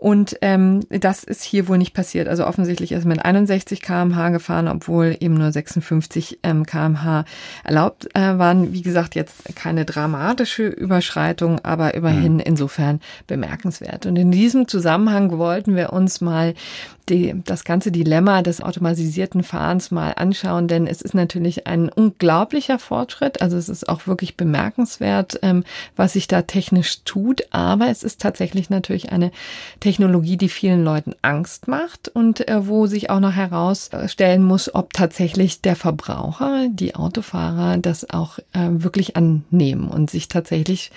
[0.00, 2.26] Und ähm, das ist hier wohl nicht passiert.
[2.26, 7.26] Also offensichtlich ist mit 61 kmh gefahren, obwohl eben nur 56 ähm, kmh
[7.64, 8.72] erlaubt äh, waren.
[8.72, 12.40] Wie gesagt, jetzt keine dramatische Überschreitung, aber immerhin mhm.
[12.40, 14.06] insofern bemerkenswert.
[14.06, 16.54] Und in diesem Zusammenhang wollten wir uns mal
[17.10, 22.78] die, das ganze Dilemma des automatisierten Fahrens mal anschauen, denn es ist natürlich ein unglaublicher
[22.78, 23.42] Fortschritt.
[23.42, 25.64] Also es ist auch wirklich bemerkenswert, ähm,
[25.96, 29.32] was sich da technisch tut, aber es ist tatsächlich natürlich eine
[29.80, 34.92] Technologie, die vielen Leuten Angst macht und äh, wo sich auch noch herausstellen muss, ob
[34.92, 40.92] tatsächlich der Verbraucher, die Autofahrer das auch äh, wirklich annehmen und sich tatsächlich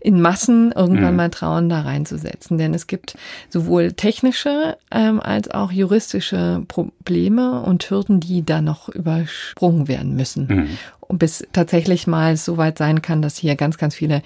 [0.00, 1.16] in Massen irgendwann mhm.
[1.16, 2.58] mal trauen, da reinzusetzen.
[2.58, 3.16] Denn es gibt
[3.48, 10.46] sowohl technische ähm, als auch juristische Probleme und Hürden, die da noch übersprungen werden müssen.
[10.46, 10.78] Mhm.
[11.00, 14.22] Und bis tatsächlich mal so weit sein kann, dass hier ganz, ganz viele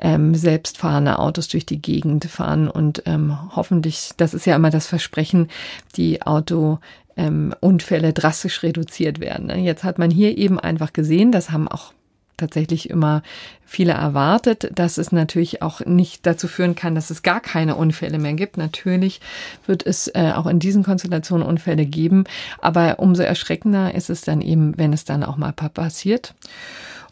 [0.00, 4.86] ähm, selbstfahrende Autos durch die Gegend fahren und ähm, hoffentlich, das ist ja immer das
[4.86, 5.48] Versprechen,
[5.96, 6.78] die Auto
[7.16, 9.50] ähm, Unfälle drastisch reduziert werden.
[9.62, 11.92] Jetzt hat man hier eben einfach gesehen, das haben auch
[12.36, 13.22] tatsächlich immer
[13.64, 18.18] viele erwartet, dass es natürlich auch nicht dazu führen kann, dass es gar keine Unfälle
[18.18, 18.56] mehr gibt.
[18.56, 19.20] Natürlich
[19.66, 22.24] wird es äh, auch in diesen Konstellationen Unfälle geben,
[22.60, 26.34] aber umso erschreckender ist es dann eben, wenn es dann auch mal passiert.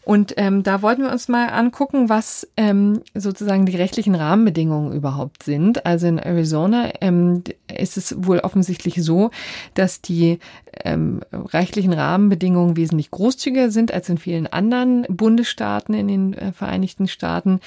[0.05, 5.43] Und ähm, da wollten wir uns mal angucken, was ähm, sozusagen die rechtlichen Rahmenbedingungen überhaupt
[5.43, 5.85] sind.
[5.85, 9.31] Also in Arizona ähm, ist es wohl offensichtlich so,
[9.75, 10.39] dass die
[10.83, 17.07] ähm, rechtlichen Rahmenbedingungen wesentlich großzügiger sind als in vielen anderen Bundesstaaten in den äh, Vereinigten
[17.07, 17.59] Staaten.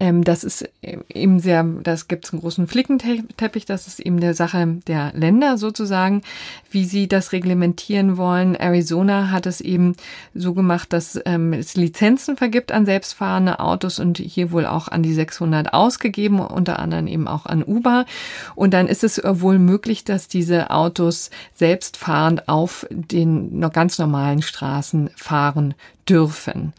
[0.00, 4.34] Ähm, das ist eben sehr, das gibt es einen großen Flickenteppich, das ist eben der
[4.34, 6.22] Sache der Länder sozusagen,
[6.70, 8.56] wie sie das reglementieren wollen.
[8.56, 9.94] Arizona hat es eben
[10.34, 15.02] so gemacht, dass ähm, es Lizenzen vergibt an selbstfahrende Autos und hier wohl auch an
[15.02, 18.06] die 600 ausgegeben, unter anderem eben auch an Uber.
[18.54, 24.42] Und dann ist es wohl möglich, dass diese Autos selbstfahrend auf den noch ganz normalen
[24.42, 25.74] Straßen fahren
[26.08, 26.72] dürfen.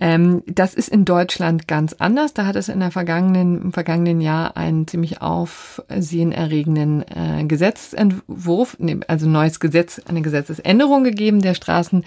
[0.00, 0.42] Mhm.
[0.46, 2.32] Das ist in Deutschland ganz anders.
[2.34, 8.76] Da hat es in der vergangenen, im vergangenen Jahr einen ziemlich aufsehenerregenden äh, Gesetzentwurf,
[9.08, 12.04] also neues Gesetz, eine Gesetzesänderung gegeben der Straßen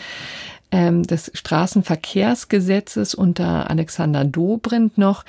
[0.71, 5.23] ähm, des Straßenverkehrsgesetzes unter Alexander Dobrindt noch,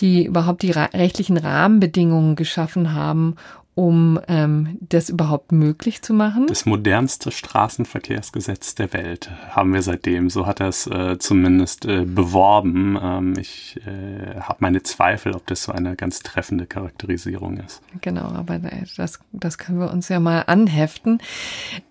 [0.00, 3.36] die überhaupt die rechtlichen Rahmenbedingungen geschaffen haben,
[3.74, 6.46] um ähm, das überhaupt möglich zu machen.
[6.46, 10.28] Das modernste Straßenverkehrsgesetz der Welt haben wir seitdem.
[10.28, 12.98] So hat er es äh, zumindest äh, beworben.
[13.02, 17.80] Ähm, ich äh, habe meine Zweifel, ob das so eine ganz treffende Charakterisierung ist.
[18.02, 18.60] Genau, aber
[18.98, 21.18] das, das können wir uns ja mal anheften.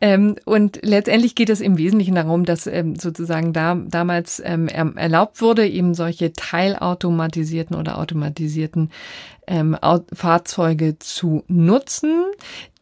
[0.01, 5.41] Ähm, und letztendlich geht es im Wesentlichen darum, dass ähm, sozusagen da, damals ähm, erlaubt
[5.41, 8.91] wurde, eben solche teilautomatisierten oder automatisierten
[9.51, 9.77] ähm,
[10.13, 12.23] Fahrzeuge zu nutzen.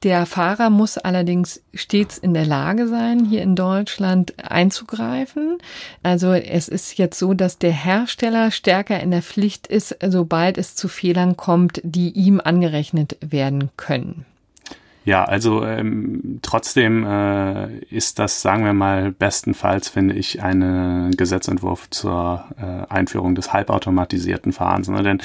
[0.03, 5.57] Der Fahrer muss allerdings stets in der Lage sein, hier in Deutschland einzugreifen.
[6.03, 10.75] Also es ist jetzt so, dass der Hersteller stärker in der Pflicht ist, sobald es
[10.75, 14.25] zu Fehlern kommt, die ihm angerechnet werden können.
[15.09, 21.89] Ja, also ähm, trotzdem äh, ist das, sagen wir mal, bestenfalls finde ich ein Gesetzentwurf
[21.89, 24.87] zur äh, Einführung des halbautomatisierten Fahrens.
[24.87, 25.01] Ne?
[25.01, 25.17] Denn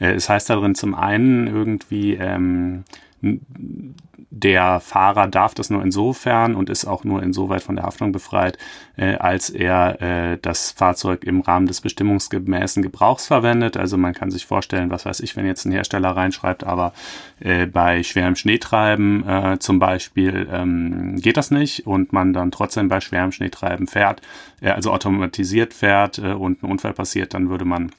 [0.00, 2.82] äh, es heißt darin zum einen irgendwie ähm,
[3.20, 8.58] der Fahrer darf das nur insofern und ist auch nur insoweit von der Haftung befreit,
[8.96, 13.76] äh, als er äh, das Fahrzeug im Rahmen des bestimmungsgemäßen Gebrauchs verwendet.
[13.76, 16.92] Also man kann sich vorstellen, was weiß ich, wenn jetzt ein Hersteller reinschreibt, aber
[17.40, 22.88] äh, bei schwerem Schneetreiben äh, zum Beispiel ähm, geht das nicht und man dann trotzdem
[22.88, 24.20] bei schwerem Schneetreiben fährt,
[24.60, 27.90] äh, also automatisiert fährt äh, und ein Unfall passiert, dann würde man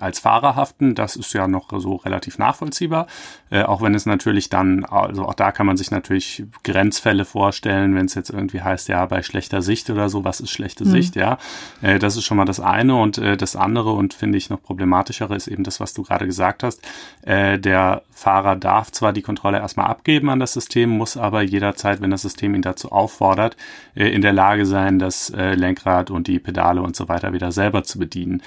[0.00, 0.94] als Fahrer haften.
[0.94, 3.06] Das ist ja noch so relativ nachvollziehbar,
[3.50, 7.94] äh, auch wenn es natürlich dann, also auch da kann man sich natürlich Grenzfälle vorstellen,
[7.94, 10.90] wenn es jetzt irgendwie heißt, ja, bei schlechter Sicht oder so, was ist schlechte mhm.
[10.90, 11.38] Sicht, ja.
[11.80, 14.60] Äh, das ist schon mal das eine und äh, das andere und finde ich noch
[14.60, 16.80] problematischere ist eben das, was du gerade gesagt hast.
[17.22, 22.00] Äh, der Fahrer darf zwar die Kontrolle erstmal abgeben an das System, muss aber jederzeit,
[22.00, 23.56] wenn das System ihn dazu auffordert,
[23.94, 27.82] äh, in der Lage sein, das Lenkrad und die Pedale und so weiter wieder selber
[27.82, 28.42] zu bedienen.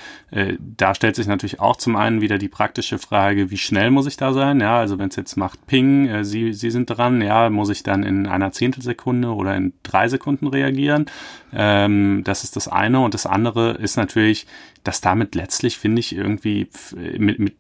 [0.59, 4.17] Da stellt sich natürlich auch zum einen wieder die praktische Frage, wie schnell muss ich
[4.17, 4.59] da sein?
[4.59, 7.83] Ja, also wenn es jetzt macht Ping, äh, Sie, Sie sind dran, ja, muss ich
[7.83, 11.05] dann in einer Zehntelsekunde oder in drei Sekunden reagieren?
[11.53, 13.01] Ähm, das ist das eine.
[13.01, 14.47] Und das andere ist natürlich,
[14.83, 16.69] dass damit letztlich, finde ich, irgendwie
[17.17, 17.55] mit, mit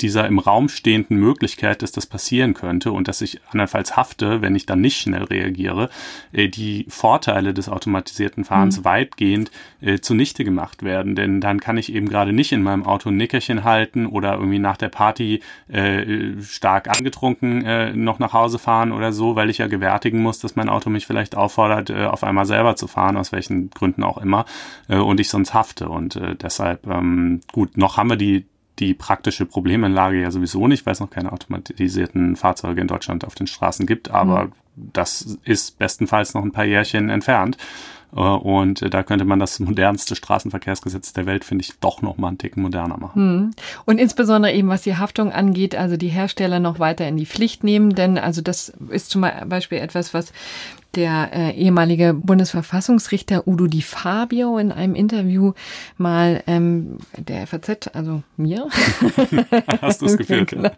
[0.00, 4.54] dieser im Raum stehenden Möglichkeit, dass das passieren könnte und dass ich andernfalls hafte, wenn
[4.54, 5.90] ich dann nicht schnell reagiere,
[6.32, 8.84] äh, die Vorteile des automatisierten Fahrens mhm.
[8.84, 11.14] weitgehend äh, zunichte gemacht werden.
[11.14, 14.58] Denn dann kann ich eben gerade nicht in meinem Auto ein Nickerchen halten oder irgendwie
[14.58, 19.58] nach der Party äh, stark angetrunken äh, noch nach Hause fahren oder so, weil ich
[19.58, 23.16] ja gewärtigen muss, dass mein Auto mich vielleicht auffordert, äh, auf einmal selber zu fahren,
[23.16, 24.44] aus welchen Gründen auch immer,
[24.88, 25.88] äh, und ich sonst hafte.
[25.88, 28.46] Und deshalb, ähm, gut, noch haben wir die
[28.78, 33.34] die praktische Problemanlage ja sowieso nicht, weil es noch keine automatisierten Fahrzeuge in Deutschland auf
[33.34, 34.52] den Straßen gibt, aber mhm.
[34.74, 37.56] das ist bestenfalls noch ein paar Jährchen entfernt.
[38.16, 42.28] Äh, und da könnte man das modernste Straßenverkehrsgesetz der Welt, finde ich, doch noch mal
[42.28, 43.22] einen Ticken moderner machen.
[43.22, 43.50] Hm.
[43.84, 47.62] Und insbesondere eben, was die Haftung angeht, also die Hersteller noch weiter in die Pflicht
[47.62, 50.32] nehmen, denn also das ist zum Beispiel etwas, was
[50.96, 55.52] der äh, ehemalige Bundesverfassungsrichter Udo Di Fabio in einem Interview
[55.98, 58.66] mal ähm, der FAZ, also mir,
[59.82, 60.70] Hast du's geführt, genau,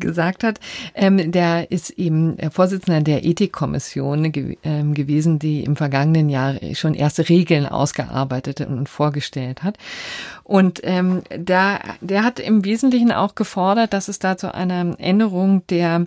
[0.00, 0.58] gesagt hat.
[0.94, 6.94] Ähm, der ist eben Vorsitzender der Ethikkommission ge ähm, gewesen, die im vergangenen Jahr schon
[6.94, 9.76] erste Regeln ausgearbeitet und vorgestellt hat.
[10.44, 15.66] Und ähm, da, der hat im Wesentlichen auch gefordert, dass es da zu einer Änderung
[15.66, 16.06] der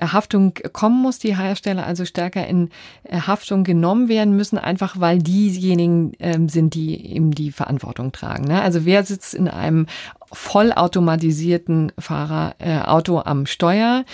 [0.00, 2.70] Haftung kommen muss, die Hersteller also stärker in
[3.10, 8.44] Haftung genommen werden müssen, einfach weil diejenigen ähm, sind, die eben die Verantwortung tragen.
[8.44, 8.62] Ne?
[8.62, 9.86] Also wer sitzt in einem
[10.32, 12.78] vollautomatisierten Fahrer, äh,
[13.24, 14.04] am Steuer,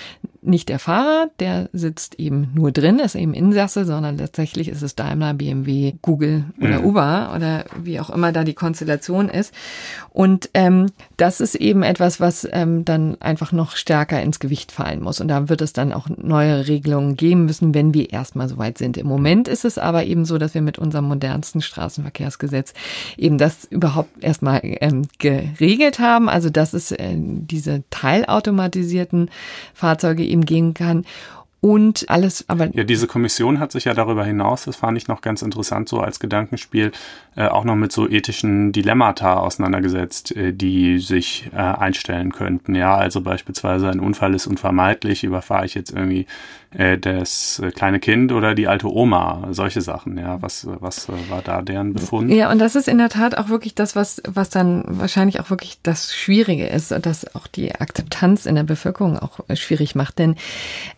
[0.46, 4.94] nicht der Fahrer, der sitzt eben nur drin, ist eben Insasse, sondern tatsächlich ist es
[4.94, 6.84] Daimler, BMW, Google oder mhm.
[6.84, 9.52] Uber oder wie auch immer da die Konstellation ist.
[10.10, 15.02] Und ähm, das ist eben etwas, was ähm, dann einfach noch stärker ins Gewicht fallen
[15.02, 15.20] muss.
[15.20, 18.96] Und da wird es dann auch neue Regelungen geben müssen, wenn wir erstmal soweit sind.
[18.96, 22.72] Im Moment ist es aber eben so, dass wir mit unserem modernsten Straßenverkehrsgesetz
[23.16, 26.28] eben das überhaupt erstmal ähm, geregelt haben.
[26.28, 29.30] Also dass es äh, diese teilautomatisierten
[29.74, 31.04] Fahrzeuge eben gehen kann.
[31.62, 32.68] Und alles, aber.
[32.76, 35.98] Ja, diese Kommission hat sich ja darüber hinaus, das fand ich noch ganz interessant, so
[36.00, 36.92] als Gedankenspiel,
[37.34, 42.74] äh, auch noch mit so ethischen Dilemmata auseinandergesetzt, äh, die sich äh, einstellen könnten.
[42.74, 46.26] Ja, also beispielsweise ein Unfall ist unvermeidlich, überfahre ich jetzt irgendwie
[46.76, 50.18] äh, das kleine Kind oder die alte Oma, solche Sachen.
[50.18, 52.30] Ja, was, was äh, war da deren Befund?
[52.30, 55.48] Ja, und das ist in der Tat auch wirklich das, was, was dann wahrscheinlich auch
[55.48, 60.18] wirklich das Schwierige ist und das auch die Akzeptanz in der Bevölkerung auch schwierig macht.
[60.18, 60.36] Denn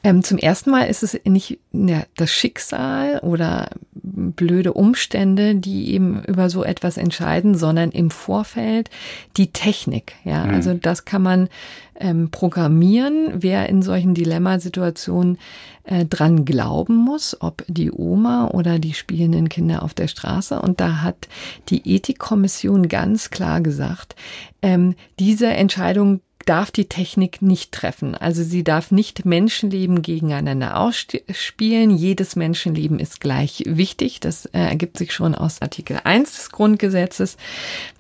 [0.03, 6.25] ähm, zum ersten Mal ist es nicht ja, das Schicksal oder blöde Umstände, die eben
[6.25, 8.91] über so etwas entscheiden, sondern im Vorfeld
[9.37, 10.15] die Technik.
[10.25, 10.55] Ja, mhm.
[10.55, 11.49] also das kann man
[11.99, 15.39] ähm, programmieren, wer in solchen Dilemmasituationen
[15.85, 20.61] äh, dran glauben muss, ob die Oma oder die spielenden Kinder auf der Straße.
[20.61, 21.29] Und da hat
[21.69, 24.17] die Ethikkommission ganz klar gesagt,
[24.63, 28.15] ähm, diese Entscheidung darf die Technik nicht treffen.
[28.15, 31.91] Also sie darf nicht Menschenleben gegeneinander ausspielen.
[31.91, 34.21] Jedes Menschenleben ist gleich wichtig.
[34.21, 37.37] Das äh, ergibt sich schon aus Artikel 1 des Grundgesetzes.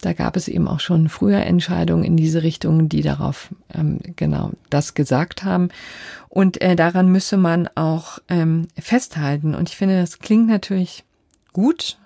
[0.01, 4.53] Da gab es eben auch schon früher Entscheidungen in diese Richtung, die darauf ähm, genau
[4.71, 5.69] das gesagt haben.
[6.31, 9.55] Und äh, daran müsse man auch ähm, festhalten.
[9.55, 11.05] Und ich finde, das klingt natürlich
[11.53, 11.99] gut,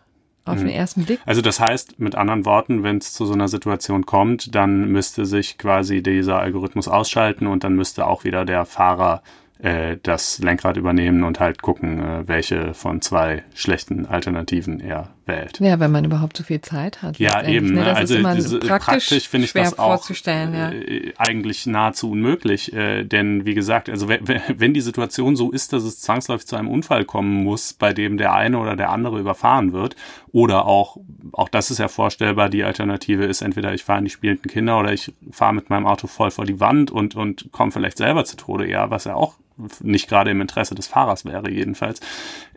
[0.44, 0.72] auf den mhm.
[0.72, 1.20] ersten Blick.
[1.24, 5.24] Also das heißt, mit anderen Worten, wenn es zu so einer Situation kommt, dann müsste
[5.26, 9.22] sich quasi dieser Algorithmus ausschalten und dann müsste auch wieder der Fahrer
[9.62, 15.60] äh, das Lenkrad übernehmen und halt gucken, äh, welche von zwei schlechten Alternativen er wählt.
[15.60, 17.18] Ja, wenn man überhaupt so viel Zeit hat.
[17.18, 17.72] Ja, eben.
[17.74, 17.84] Ne?
[17.84, 20.70] Das also diese, praktisch, praktisch finde ich das auch ja.
[20.70, 22.72] äh, eigentlich nahezu unmöglich.
[22.72, 26.68] Äh, denn wie gesagt, also wenn die Situation so ist, dass es zwangsläufig zu einem
[26.68, 29.96] Unfall kommen muss, bei dem der eine oder der andere überfahren wird,
[30.32, 30.96] oder auch,
[31.32, 34.78] auch das ist ja vorstellbar, die Alternative ist entweder ich fahre in die spielenden Kinder
[34.78, 38.24] oder ich fahre mit meinem Auto voll vor die Wand und, und komme vielleicht selber
[38.24, 39.34] zu Tode, ja, was ja auch
[39.80, 42.00] nicht gerade im Interesse des Fahrers wäre jedenfalls.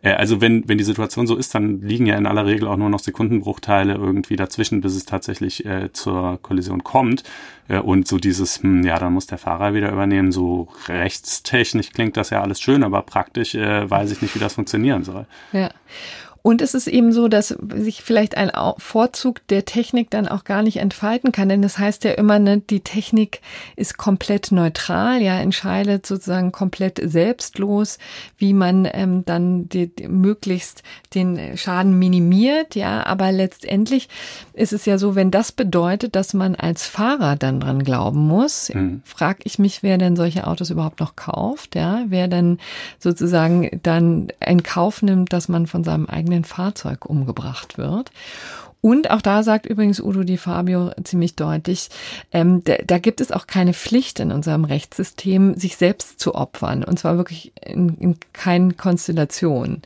[0.02, 2.78] Äh, also wenn, wenn die Situation so ist, dann liegen ja in aller Regel auch
[2.78, 7.24] nur noch Sekundenbruchteile irgendwie dazwischen, bis es tatsächlich äh, zur Kollision kommt.
[7.68, 10.32] Äh, und so dieses, hm, ja, dann muss der Fahrer wieder übernehmen.
[10.32, 14.54] So rechtstechnisch klingt das ja alles schön, aber praktisch äh, weiß ich nicht, wie das
[14.54, 15.26] funktionieren soll.
[15.52, 15.70] Ja.
[16.46, 20.62] Und es ist eben so, dass sich vielleicht ein Vorzug der Technik dann auch gar
[20.62, 23.42] nicht entfalten kann, denn das heißt ja immer, ne, die Technik
[23.76, 27.98] ist komplett neutral, ja, entscheidet sozusagen komplett selbstlos,
[28.38, 30.84] wie man ähm, dann die, die, möglichst
[31.16, 34.08] den Schaden minimiert, ja, aber letztendlich
[34.54, 38.72] ist es ja so, wenn das bedeutet, dass man als Fahrer dann dran glauben muss,
[38.72, 39.02] mhm.
[39.04, 42.60] frage ich mich, wer denn solche Autos überhaupt noch kauft, ja, wer dann
[43.00, 48.12] sozusagen dann in Kauf nimmt, dass man von seinem eigenen eigenen Fahrzeug umgebracht wird.
[48.82, 51.90] Und auch da sagt übrigens Udo Di Fabio ziemlich deutlich,
[52.32, 56.84] ähm, da, da, gibt es auch keine Pflicht in unserem Rechtssystem, sich selbst zu opfern.
[56.84, 59.82] Und zwar wirklich in, in keinen Konstellationen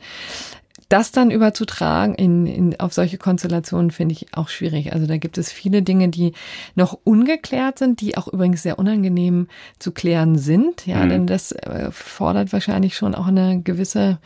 [0.90, 4.92] das dann überzutragen in, in, auf solche Konstellationen finde ich auch schwierig.
[4.92, 6.32] Also da gibt es viele Dinge, die
[6.74, 9.46] noch ungeklärt sind, die auch übrigens sehr unangenehm
[9.78, 10.86] zu klären sind.
[10.86, 11.08] Ja, mhm.
[11.08, 14.18] denn das äh, fordert wahrscheinlich schon auch eine gewisse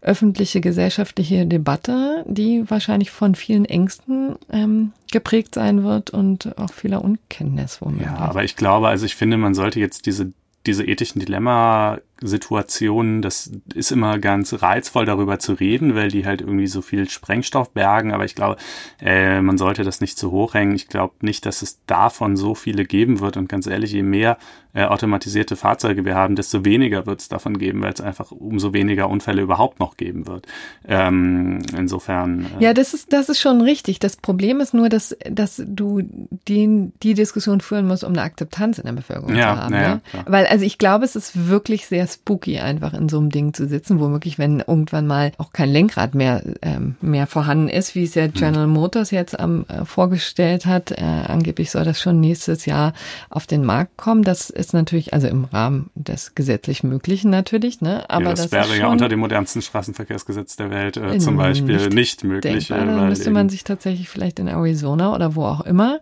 [0.00, 7.04] öffentliche gesellschaftliche Debatte, die wahrscheinlich von vielen Ängsten ähm, geprägt sein wird und auch vieler
[7.04, 8.06] Unkenntnis womöglich.
[8.06, 10.32] Ja, aber ich glaube, also ich finde, man sollte jetzt diese
[10.66, 16.40] diese ethischen Dilemma Situationen, das ist immer ganz reizvoll darüber zu reden, weil die halt
[16.40, 18.56] irgendwie so viel Sprengstoff bergen, aber ich glaube,
[19.00, 20.74] äh, man sollte das nicht zu hoch hängen.
[20.74, 24.38] Ich glaube nicht, dass es davon so viele geben wird und ganz ehrlich, je mehr
[24.74, 28.72] äh, automatisierte Fahrzeuge wir haben, desto weniger wird es davon geben, weil es einfach umso
[28.72, 30.46] weniger Unfälle überhaupt noch geben wird.
[30.88, 32.46] Ähm, insofern.
[32.58, 33.98] Äh ja, das ist, das ist schon richtig.
[33.98, 36.02] Das Problem ist nur, dass, dass du
[36.48, 39.74] die, die Diskussion führen musst, um eine Akzeptanz in der Bevölkerung ja, zu haben.
[39.74, 40.00] Ja, ne?
[40.26, 43.66] Weil, also ich glaube, es ist wirklich sehr spooky, einfach in so einem Ding zu
[43.66, 48.14] sitzen, womöglich, wenn irgendwann mal auch kein Lenkrad mehr, ähm, mehr vorhanden ist, wie es
[48.14, 48.32] ja hm.
[48.32, 50.90] General Motors jetzt am, äh, vorgestellt hat.
[50.92, 52.92] Äh, angeblich soll das schon nächstes Jahr
[53.30, 54.22] auf den Markt kommen.
[54.22, 58.08] Das ist natürlich, also im Rahmen des gesetzlich Möglichen natürlich, ne?
[58.10, 61.76] Aber ja, das, das wäre ja unter dem modernsten Straßenverkehrsgesetz der Welt äh, zum Beispiel
[61.76, 62.68] nicht, nicht möglich.
[62.68, 66.00] Denkbar, äh, dann müsste man sich tatsächlich vielleicht in Arizona oder wo auch immer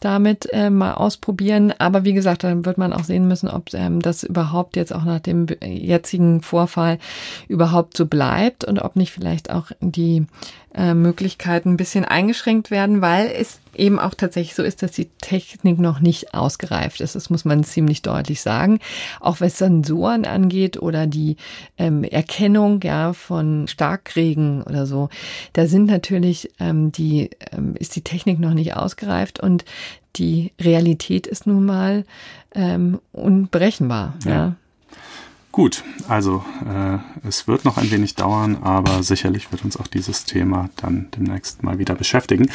[0.00, 1.72] damit äh, mal ausprobieren.
[1.78, 5.04] Aber wie gesagt, dann wird man auch sehen müssen, ob ähm, das überhaupt jetzt auch
[5.04, 6.98] nach dem jetzigen Vorfall
[7.48, 10.26] überhaupt so bleibt und ob nicht vielleicht auch die
[10.78, 15.08] äh, Möglichkeiten ein bisschen eingeschränkt werden, weil es eben auch tatsächlich so ist, dass die
[15.20, 17.16] Technik noch nicht ausgereift ist.
[17.16, 18.78] Das muss man ziemlich deutlich sagen.
[19.18, 21.36] Auch was Sensoren angeht oder die
[21.78, 25.08] ähm, Erkennung ja von Starkregen oder so,
[25.52, 29.64] da sind natürlich ähm, die ähm, ist die Technik noch nicht ausgereift und
[30.14, 32.04] die Realität ist nun mal
[32.54, 34.14] ähm, unberechenbar.
[34.24, 34.30] ja.
[34.30, 34.56] ja.
[35.58, 40.24] Gut, also äh, es wird noch ein wenig dauern, aber sicherlich wird uns auch dieses
[40.24, 42.48] Thema dann demnächst mal wieder beschäftigen.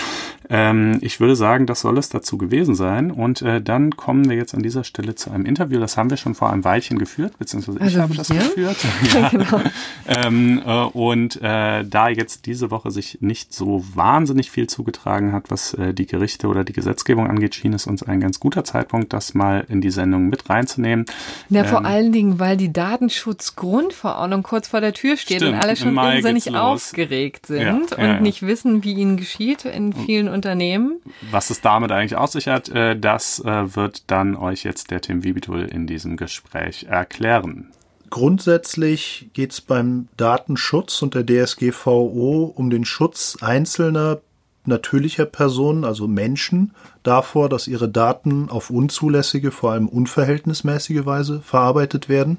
[0.49, 3.11] Ähm, ich würde sagen, das soll es dazu gewesen sein.
[3.11, 5.81] Und äh, dann kommen wir jetzt an dieser Stelle zu einem Interview.
[5.81, 8.77] Das haben wir schon vor einem Weilchen geführt, beziehungsweise ich also habe das geführt.
[9.13, 9.29] ja.
[9.29, 9.61] genau.
[10.07, 15.51] ähm, äh, und äh, da jetzt diese Woche sich nicht so wahnsinnig viel zugetragen hat,
[15.51, 19.11] was äh, die Gerichte oder die Gesetzgebung angeht, schien es uns ein ganz guter Zeitpunkt,
[19.11, 21.05] das mal in die Sendung mit reinzunehmen.
[21.49, 25.55] Ja, vor ähm, allen Dingen, weil die Daten Datenschutzgrundverordnung kurz vor der Tür steht Stimmt,
[25.55, 29.93] und alle schon irrsinnig aufgeregt sind ja, und ja, nicht wissen, wie ihnen geschieht in
[29.93, 31.01] vielen Unternehmen.
[31.31, 35.01] Was es damit eigentlich aus sich hat, äh, das äh, wird dann euch jetzt der
[35.01, 37.71] Tim Wibitul in diesem Gespräch erklären.
[38.09, 44.19] Grundsätzlich geht es beim Datenschutz und der DSGVO um den Schutz einzelner
[44.65, 46.73] natürlicher Personen, also Menschen,
[47.03, 52.37] davor, dass ihre Daten auf unzulässige, vor allem unverhältnismäßige Weise verarbeitet werden.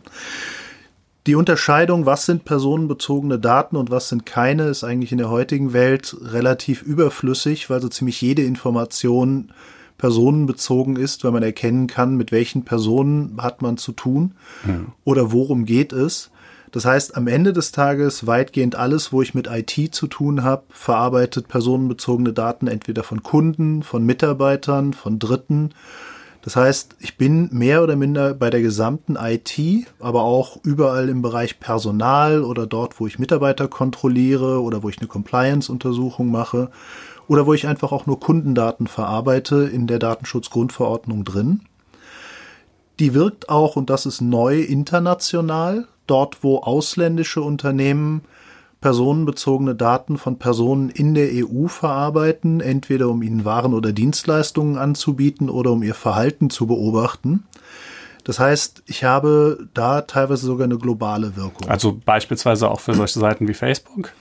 [1.26, 5.72] Die Unterscheidung, was sind personenbezogene Daten und was sind keine, ist eigentlich in der heutigen
[5.72, 9.50] Welt relativ überflüssig, weil so ziemlich jede Information
[9.96, 14.34] personenbezogen ist, weil man erkennen kann, mit welchen Personen hat man zu tun
[14.66, 14.80] ja.
[15.04, 16.30] oder worum geht es.
[16.74, 20.64] Das heißt, am Ende des Tages weitgehend alles, wo ich mit IT zu tun habe,
[20.70, 25.70] verarbeitet personenbezogene Daten entweder von Kunden, von Mitarbeitern, von Dritten.
[26.42, 29.56] Das heißt, ich bin mehr oder minder bei der gesamten IT,
[30.00, 34.98] aber auch überall im Bereich Personal oder dort, wo ich Mitarbeiter kontrolliere oder wo ich
[34.98, 36.72] eine Compliance-Untersuchung mache
[37.28, 41.60] oder wo ich einfach auch nur Kundendaten verarbeite in der Datenschutzgrundverordnung drin.
[42.98, 48.22] Die wirkt auch, und das ist neu, international, dort wo ausländische Unternehmen
[48.80, 55.48] personenbezogene Daten von Personen in der EU verarbeiten, entweder um ihnen Waren oder Dienstleistungen anzubieten
[55.48, 57.44] oder um ihr Verhalten zu beobachten.
[58.24, 61.68] Das heißt, ich habe da teilweise sogar eine globale Wirkung.
[61.68, 64.12] Also beispielsweise auch für solche Seiten wie Facebook?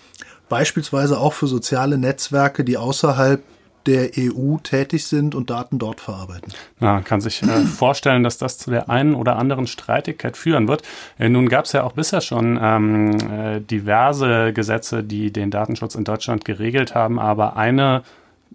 [0.48, 3.42] Beispielsweise auch für soziale Netzwerke, die außerhalb
[3.86, 6.54] der EU tätig sind und Daten dort verarbeiten.
[6.80, 10.84] Na, kann sich äh, vorstellen, dass das zu der einen oder anderen Streitigkeit führen wird.
[11.20, 15.96] Äh, nun gab es ja auch bisher schon ähm, äh, diverse Gesetze, die den Datenschutz
[15.96, 18.04] in Deutschland geregelt haben, aber eine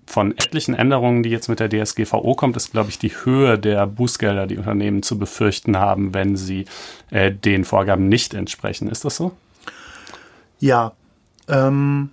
[0.07, 3.87] von etlichen Änderungen, die jetzt mit der DSGVO kommt, ist, glaube ich, die Höhe der
[3.87, 6.65] Bußgelder, die Unternehmen zu befürchten haben, wenn sie
[7.11, 8.89] äh, den Vorgaben nicht entsprechen.
[8.89, 9.33] Ist das so?
[10.59, 10.93] Ja.
[11.47, 12.11] Ähm,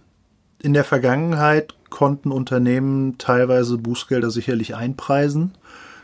[0.61, 5.53] in der Vergangenheit konnten Unternehmen teilweise Bußgelder sicherlich einpreisen.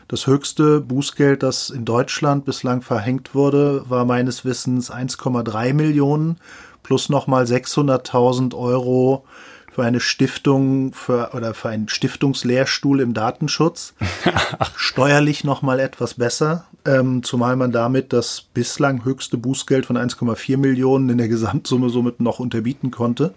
[0.08, 6.38] Das höchste Bußgeld, das in Deutschland bislang verhängt wurde, war meines Wissens 1,3 Millionen
[6.82, 9.26] plus nochmal 600.000 Euro
[9.70, 13.92] für eine Stiftung für, oder für einen Stiftungslehrstuhl im Datenschutz.
[14.76, 21.10] Steuerlich nochmal etwas besser, ähm, zumal man damit das bislang höchste Bußgeld von 1,4 Millionen
[21.10, 23.34] in der Gesamtsumme somit noch unterbieten konnte.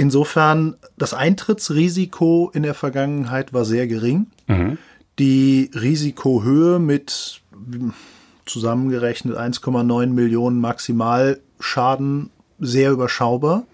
[0.00, 4.28] Insofern, das Eintrittsrisiko in der Vergangenheit war sehr gering.
[4.46, 4.78] Mhm.
[5.18, 7.42] Die Risikohöhe mit
[8.46, 13.64] zusammengerechnet 1,9 Millionen Maximalschaden sehr überschaubar.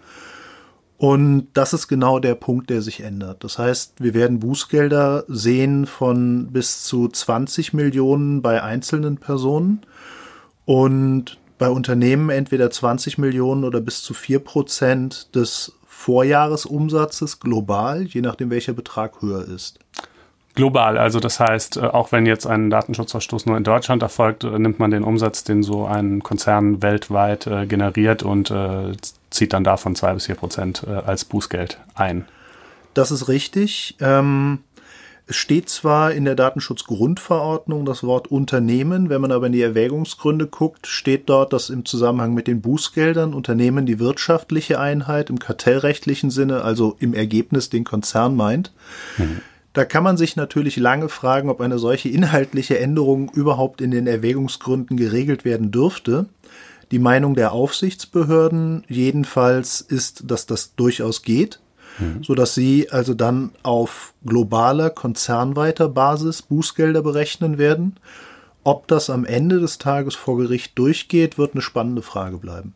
[0.98, 3.44] Und das ist genau der Punkt, der sich ändert.
[3.44, 9.82] Das heißt, wir werden Bußgelder sehen von bis zu 20 Millionen bei einzelnen Personen
[10.64, 18.20] und bei Unternehmen entweder 20 Millionen oder bis zu 4 Prozent des Vorjahresumsatzes global, je
[18.20, 19.80] nachdem welcher Betrag höher ist.
[20.54, 24.58] Global, also das heißt, äh, auch wenn jetzt ein Datenschutzverstoß nur in Deutschland erfolgt, äh,
[24.58, 28.92] nimmt man den Umsatz, den so ein Konzern weltweit äh, generiert und äh,
[29.30, 32.26] zieht dann davon zwei bis vier Prozent äh, als Bußgeld ein.
[32.94, 33.96] Das ist richtig.
[34.00, 34.60] Ähm,
[35.28, 40.46] es steht zwar in der Datenschutzgrundverordnung das Wort Unternehmen, wenn man aber in die Erwägungsgründe
[40.46, 46.30] guckt, steht dort, dass im Zusammenhang mit den Bußgeldern Unternehmen die wirtschaftliche Einheit im kartellrechtlichen
[46.30, 48.72] Sinne, also im Ergebnis den Konzern meint.
[49.18, 49.40] Mhm.
[49.72, 54.06] Da kann man sich natürlich lange fragen, ob eine solche inhaltliche Änderung überhaupt in den
[54.06, 56.26] Erwägungsgründen geregelt werden dürfte.
[56.92, 61.58] Die Meinung der Aufsichtsbehörden jedenfalls ist, dass das durchaus geht
[61.98, 62.22] mhm.
[62.22, 67.96] sodass sie also dann auf globaler, konzernweiter Basis Bußgelder berechnen werden.
[68.64, 72.74] Ob das am Ende des Tages vor Gericht durchgeht, wird eine spannende Frage bleiben.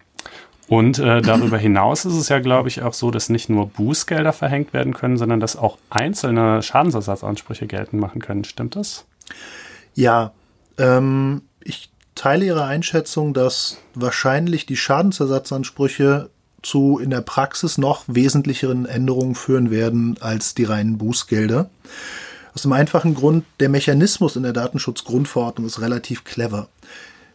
[0.68, 4.32] Und äh, darüber hinaus ist es ja, glaube ich, auch so, dass nicht nur Bußgelder
[4.32, 8.44] verhängt werden können, sondern dass auch einzelne Schadensersatzansprüche geltend machen können.
[8.44, 9.04] Stimmt das?
[9.94, 10.30] Ja,
[10.78, 16.30] ähm, ich teile Ihre Einschätzung, dass wahrscheinlich die Schadensersatzansprüche
[16.62, 21.70] zu in der Praxis noch wesentlicheren Änderungen führen werden als die reinen Bußgelder.
[22.54, 26.68] Aus dem einfachen Grund, der Mechanismus in der Datenschutzgrundverordnung ist relativ clever.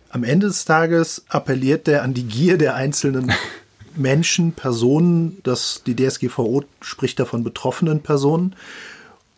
[0.09, 3.31] Am Ende des Tages appelliert der an die Gier der einzelnen
[3.95, 8.55] Menschen, Personen, das, die DSGVO spricht davon betroffenen Personen.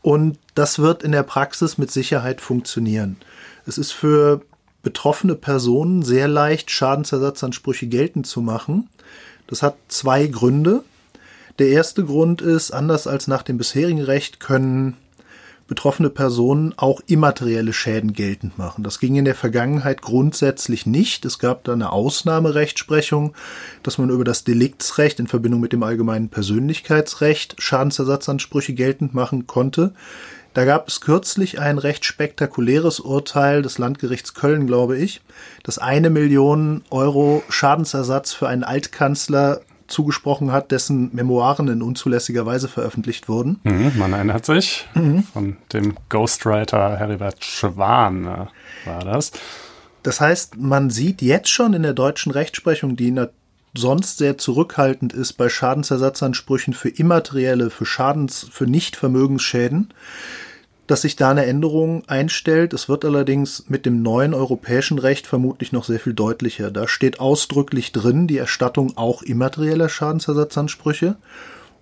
[0.02, 3.18] Und das wird in der Praxis mit Sicherheit funktionieren.
[3.66, 4.42] Es ist für
[4.82, 8.90] betroffene Personen sehr leicht, Schadensersatzansprüche geltend zu machen.
[9.48, 10.84] Das hat zwei Gründe.
[11.60, 14.96] Der erste Grund ist, anders als nach dem bisherigen Recht können
[15.68, 18.84] betroffene Personen auch immaterielle Schäden geltend machen.
[18.84, 21.26] Das ging in der Vergangenheit grundsätzlich nicht.
[21.26, 23.34] Es gab da eine Ausnahmerechtsprechung,
[23.84, 29.94] dass man über das Deliktsrecht in Verbindung mit dem allgemeinen Persönlichkeitsrecht Schadensersatzansprüche geltend machen konnte.
[30.58, 35.22] Da gab es kürzlich ein recht spektakuläres Urteil des Landgerichts Köln, glaube ich,
[35.62, 42.70] das eine Million Euro Schadensersatz für einen Altkanzler zugesprochen hat, dessen Memoiren in unzulässiger Weise
[42.70, 43.60] veröffentlicht wurden.
[43.66, 45.22] Mhm, man erinnert sich, mhm.
[45.32, 48.48] von dem Ghostwriter Heribert Schwan äh,
[48.88, 49.34] war das.
[50.02, 53.14] Das heißt, man sieht jetzt schon in der deutschen Rechtsprechung, die
[53.76, 59.94] sonst sehr zurückhaltend ist bei Schadensersatzansprüchen für immaterielle, für Schadens, für Nichtvermögensschäden,
[60.88, 62.74] dass sich da eine Änderung einstellt.
[62.74, 66.72] Es wird allerdings mit dem neuen europäischen Recht vermutlich noch sehr viel deutlicher.
[66.72, 71.18] Da steht ausdrücklich drin die Erstattung auch immaterieller Schadensersatzansprüche.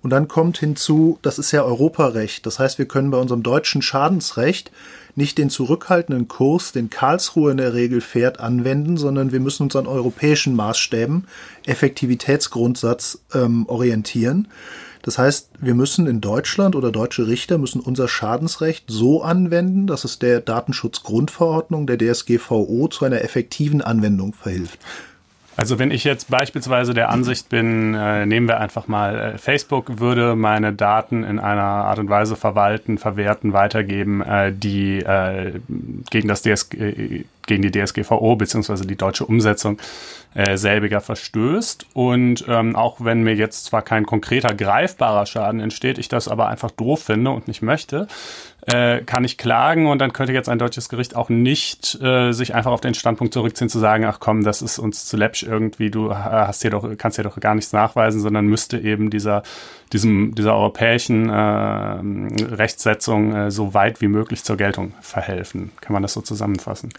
[0.01, 2.45] Und dann kommt hinzu, das ist ja Europarecht.
[2.45, 4.72] Das heißt, wir können bei unserem deutschen Schadensrecht
[5.16, 9.76] nicht den zurückhaltenden Kurs, den Karlsruhe in der Regel fährt, anwenden, sondern wir müssen uns
[9.76, 11.26] an europäischen Maßstäben,
[11.66, 14.47] Effektivitätsgrundsatz ähm, orientieren.
[15.06, 20.03] Das heißt, wir müssen in Deutschland oder deutsche Richter müssen unser Schadensrecht so anwenden, dass
[20.03, 24.80] es der Datenschutzgrundverordnung der DSGVO zu einer effektiven Anwendung verhilft.
[25.58, 29.99] Also wenn ich jetzt beispielsweise der Ansicht bin, äh, nehmen wir einfach mal, äh, Facebook
[29.99, 35.60] würde meine Daten in einer Art und Weise verwalten, verwerten, weitergeben, äh, die äh,
[36.10, 39.78] gegen das DSG, äh, gegen die DSGVO beziehungsweise die deutsche Umsetzung
[40.36, 41.88] äh, selbiger verstößt.
[41.93, 46.50] Und ähm, auch wenn mir jetzt zwar kein konkreter greifbarer Schaden entsteht, ich das aber
[46.50, 48.08] einfach doof finde und nicht möchte,
[48.68, 52.56] äh, kann ich klagen und dann könnte jetzt ein deutsches Gericht auch nicht äh, sich
[52.56, 55.91] einfach auf den Standpunkt zurückziehen zu sagen, ach komm, das ist uns zu läppsch irgendwie,
[55.91, 59.43] du hast hier doch, kannst hier doch gar nichts nachweisen, sondern müsste eben dieser,
[59.93, 65.72] diesem, dieser europäischen äh, Rechtsetzung äh, so weit wie möglich zur Geltung verhelfen.
[65.80, 66.89] Kann man das so zusammenfassen?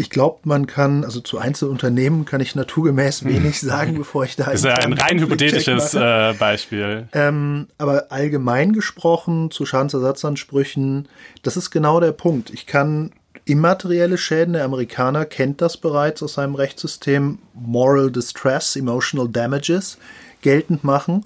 [0.00, 4.46] Ich glaube, man kann, also zu Einzelunternehmen kann ich naturgemäß wenig sagen, bevor ich da.
[4.46, 7.06] Das ist ja ein rein hypothetisches äh, Beispiel.
[7.12, 11.06] Ähm, aber allgemein gesprochen zu Schadensersatzansprüchen,
[11.42, 12.48] das ist genau der Punkt.
[12.48, 13.12] Ich kann
[13.44, 19.98] immaterielle Schäden, der Amerikaner kennt das bereits aus seinem Rechtssystem, Moral Distress, Emotional Damages,
[20.40, 21.24] geltend machen.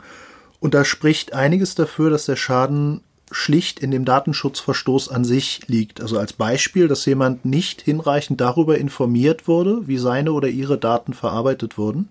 [0.59, 6.01] Und da spricht einiges dafür, dass der Schaden schlicht in dem Datenschutzverstoß an sich liegt.
[6.01, 11.15] Also als Beispiel, dass jemand nicht hinreichend darüber informiert wurde, wie seine oder ihre Daten
[11.15, 12.11] verarbeitet wurden.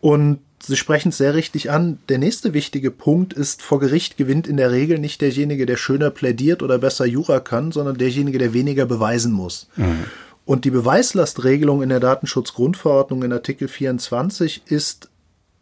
[0.00, 1.98] Und Sie sprechen es sehr richtig an.
[2.08, 6.10] Der nächste wichtige Punkt ist, vor Gericht gewinnt in der Regel nicht derjenige, der schöner
[6.10, 9.68] plädiert oder besser Jura kann, sondern derjenige, der weniger beweisen muss.
[9.76, 10.04] Mhm.
[10.44, 15.10] Und die Beweislastregelung in der Datenschutzgrundverordnung in Artikel 24 ist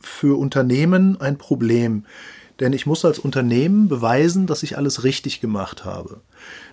[0.00, 2.04] für Unternehmen ein Problem.
[2.60, 6.20] Denn ich muss als Unternehmen beweisen, dass ich alles richtig gemacht habe.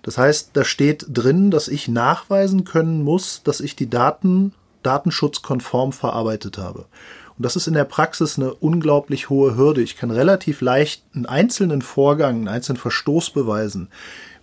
[0.01, 4.53] Das heißt, da steht drin, dass ich nachweisen können muss, dass ich die Daten
[4.83, 6.85] datenschutzkonform verarbeitet habe.
[7.37, 9.81] Und das ist in der Praxis eine unglaublich hohe Hürde.
[9.81, 13.89] Ich kann relativ leicht einen einzelnen Vorgang, einen einzelnen Verstoß beweisen.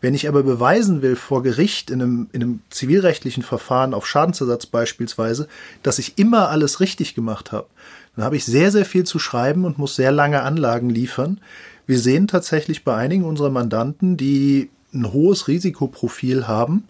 [0.01, 4.67] Wenn ich aber beweisen will vor Gericht in einem, in einem zivilrechtlichen Verfahren auf Schadensersatz
[4.67, 5.47] beispielsweise,
[5.83, 7.67] dass ich immer alles richtig gemacht habe,
[8.17, 11.41] dann habe ich sehr, sehr viel zu schreiben und muss sehr lange Anlagen liefern.
[11.87, 16.85] Wir sehen tatsächlich bei einigen unserer Mandanten, die ein hohes Risikoprofil haben,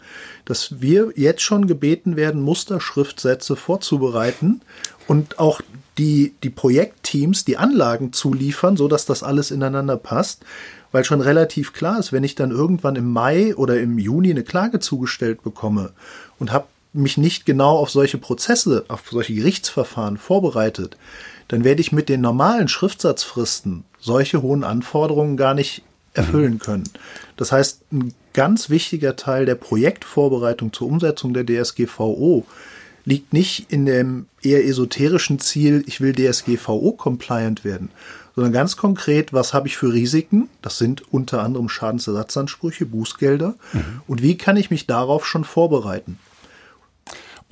[0.44, 4.62] dass wir jetzt schon gebeten werden, Musterschriftsätze vorzubereiten
[5.06, 5.60] und auch
[5.98, 10.44] die, die Projektteams die Anlagen zuliefern, so dass das alles ineinander passt,
[10.92, 14.44] weil schon relativ klar ist, wenn ich dann irgendwann im Mai oder im Juni eine
[14.44, 15.92] Klage zugestellt bekomme
[16.38, 20.97] und habe mich nicht genau auf solche Prozesse, auf solche Gerichtsverfahren vorbereitet,
[21.49, 25.82] dann werde ich mit den normalen Schriftsatzfristen solche hohen Anforderungen gar nicht
[26.14, 26.59] erfüllen mhm.
[26.59, 26.84] können.
[27.36, 32.45] Das heißt, ein ganz wichtiger Teil der Projektvorbereitung zur Umsetzung der DSGVO
[33.05, 37.91] liegt nicht in dem eher esoterischen Ziel, ich will DSGVO-compliant werden,
[38.34, 40.49] sondern ganz konkret, was habe ich für Risiken?
[40.62, 43.55] Das sind unter anderem Schadensersatzansprüche, Bußgelder.
[43.72, 44.03] Mhm.
[44.07, 46.18] Und wie kann ich mich darauf schon vorbereiten?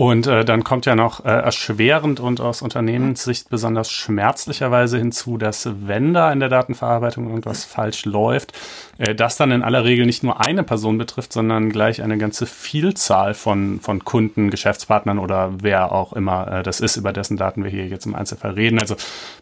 [0.00, 5.68] Und äh, dann kommt ja noch äh, erschwerend und aus Unternehmenssicht besonders schmerzlicherweise hinzu, dass
[5.88, 8.52] wenn da in der Datenverarbeitung irgendwas falsch läuft,
[8.98, 12.46] äh, das dann in aller Regel nicht nur eine Person betrifft, sondern gleich eine ganze
[12.46, 17.64] Vielzahl von, von Kunden, Geschäftspartnern oder wer auch immer äh, das ist, über dessen Daten
[17.64, 18.78] wir hier jetzt im Einzelfall reden.
[18.78, 18.94] Also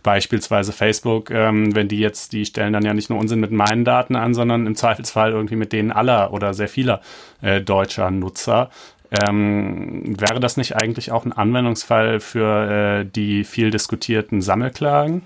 [0.02, 3.84] beispielsweise Facebook, ähm, wenn die jetzt, die stellen dann ja nicht nur Unsinn mit meinen
[3.84, 7.02] Daten an, sondern im Zweifelsfall irgendwie mit denen aller oder sehr vieler
[7.42, 8.70] äh, deutscher Nutzer.
[9.11, 15.22] Ähm, wäre das nicht eigentlich auch ein Anwendungsfall für äh, die viel diskutierten Sammelklagen?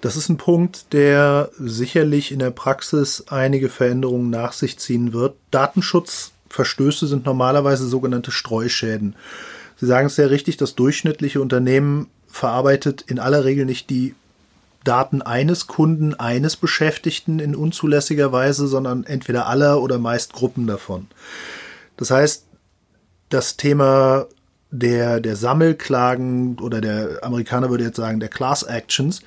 [0.00, 5.36] Das ist ein Punkt, der sicherlich in der Praxis einige Veränderungen nach sich ziehen wird.
[5.50, 9.16] Datenschutzverstöße sind normalerweise sogenannte Streuschäden.
[9.76, 14.14] Sie sagen es sehr richtig, das durchschnittliche Unternehmen verarbeitet in aller Regel nicht die
[14.84, 21.08] Daten eines Kunden, eines Beschäftigten in unzulässiger Weise, sondern entweder aller oder meist Gruppen davon.
[21.96, 22.44] Das heißt,
[23.28, 24.26] das Thema
[24.70, 29.22] der, der Sammelklagen oder der Amerikaner würde jetzt sagen, der Class Actions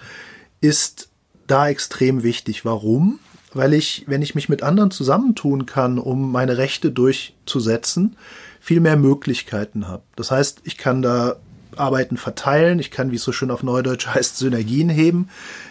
[0.59, 1.09] ist
[1.47, 2.63] da extrem wichtig.
[2.65, 3.19] Warum?
[3.53, 8.15] Weil ich, wenn ich mich mit anderen zusammentun kann, um meine Rechte durchzusetzen,
[8.59, 10.03] viel mehr Möglichkeiten habe.
[10.15, 11.37] Das heißt, ich kann da
[11.75, 15.29] Arbeiten verteilen, ich kann, wie es so schön auf Neudeutsch heißt, Synergien heben.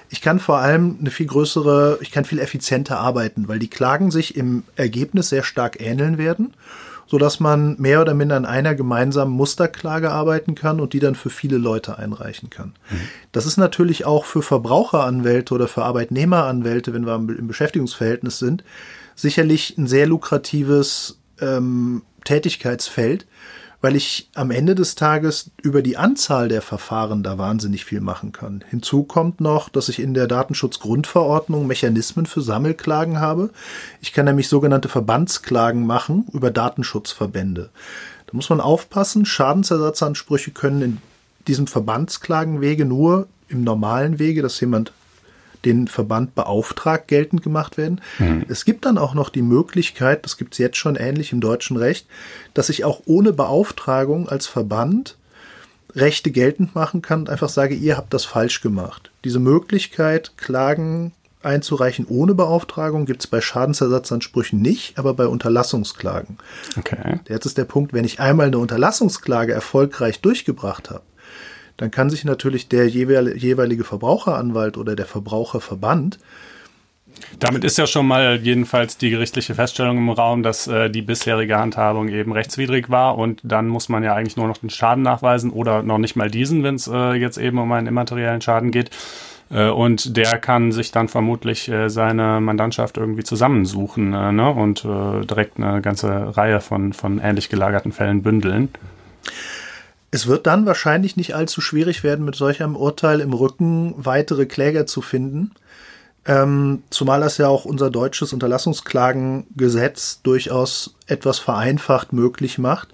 [0.08, 4.10] Ich kann vor allem eine viel größere, ich kann viel effizienter arbeiten, weil die Klagen
[4.10, 6.54] sich im Ergebnis sehr stark ähneln werden
[7.10, 11.28] sodass man mehr oder minder an einer gemeinsamen Musterklage arbeiten kann und die dann für
[11.28, 12.74] viele Leute einreichen kann.
[12.88, 13.00] Mhm.
[13.32, 18.62] Das ist natürlich auch für Verbraucheranwälte oder für Arbeitnehmeranwälte, wenn wir im Beschäftigungsverhältnis sind,
[19.16, 23.26] sicherlich ein sehr lukratives ähm, Tätigkeitsfeld,
[23.80, 28.32] weil ich am Ende des Tages über die Anzahl der Verfahren da wahnsinnig viel machen
[28.32, 28.62] kann.
[28.68, 33.50] Hinzu kommt noch, dass ich in der Datenschutzgrundverordnung Mechanismen für Sammelklagen habe.
[34.02, 37.70] Ich kann nämlich sogenannte Verbandsklagen machen über Datenschutzverbände.
[38.26, 40.98] Da muss man aufpassen, Schadensersatzansprüche können in
[41.48, 44.92] diesem Verbandsklagenwege nur im normalen Wege, dass jemand
[45.64, 48.00] den Verband beauftragt geltend gemacht werden.
[48.18, 48.44] Mhm.
[48.48, 51.76] Es gibt dann auch noch die Möglichkeit, das gibt es jetzt schon ähnlich im deutschen
[51.76, 52.06] Recht,
[52.54, 55.16] dass ich auch ohne Beauftragung als Verband
[55.94, 59.10] Rechte geltend machen kann und einfach sage, ihr habt das falsch gemacht.
[59.24, 66.38] Diese Möglichkeit, Klagen einzureichen ohne Beauftragung gibt es bei Schadensersatzansprüchen nicht, aber bei Unterlassungsklagen.
[66.78, 67.20] Okay.
[67.28, 71.02] Jetzt ist der Punkt, wenn ich einmal eine Unterlassungsklage erfolgreich durchgebracht habe,
[71.80, 76.18] dann kann sich natürlich der jeweilige Verbraucheranwalt oder der Verbraucherverband
[77.38, 81.58] damit ist ja schon mal jedenfalls die gerichtliche Feststellung im Raum, dass äh, die bisherige
[81.58, 85.50] Handhabung eben rechtswidrig war und dann muss man ja eigentlich nur noch den Schaden nachweisen
[85.50, 88.90] oder noch nicht mal diesen, wenn es äh, jetzt eben um einen immateriellen Schaden geht.
[89.50, 94.50] Äh, und der kann sich dann vermutlich äh, seine Mandantschaft irgendwie zusammensuchen äh, ne?
[94.50, 98.68] und äh, direkt eine ganze Reihe von, von ähnlich gelagerten Fällen bündeln.
[100.10, 104.46] Es wird dann wahrscheinlich nicht allzu schwierig werden, mit solch einem Urteil im Rücken weitere
[104.46, 105.52] Kläger zu finden.
[106.26, 112.88] Ähm, zumal das ja auch unser deutsches Unterlassungsklagengesetz durchaus etwas vereinfacht möglich macht.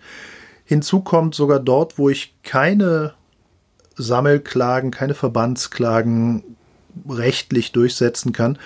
[0.65, 3.15] Hinzu kommt sogar dort, wo ich keine
[3.97, 6.45] Sammelklagen, keine Verbandsklagen
[7.09, 8.59] rechtlich durchsetzen kann,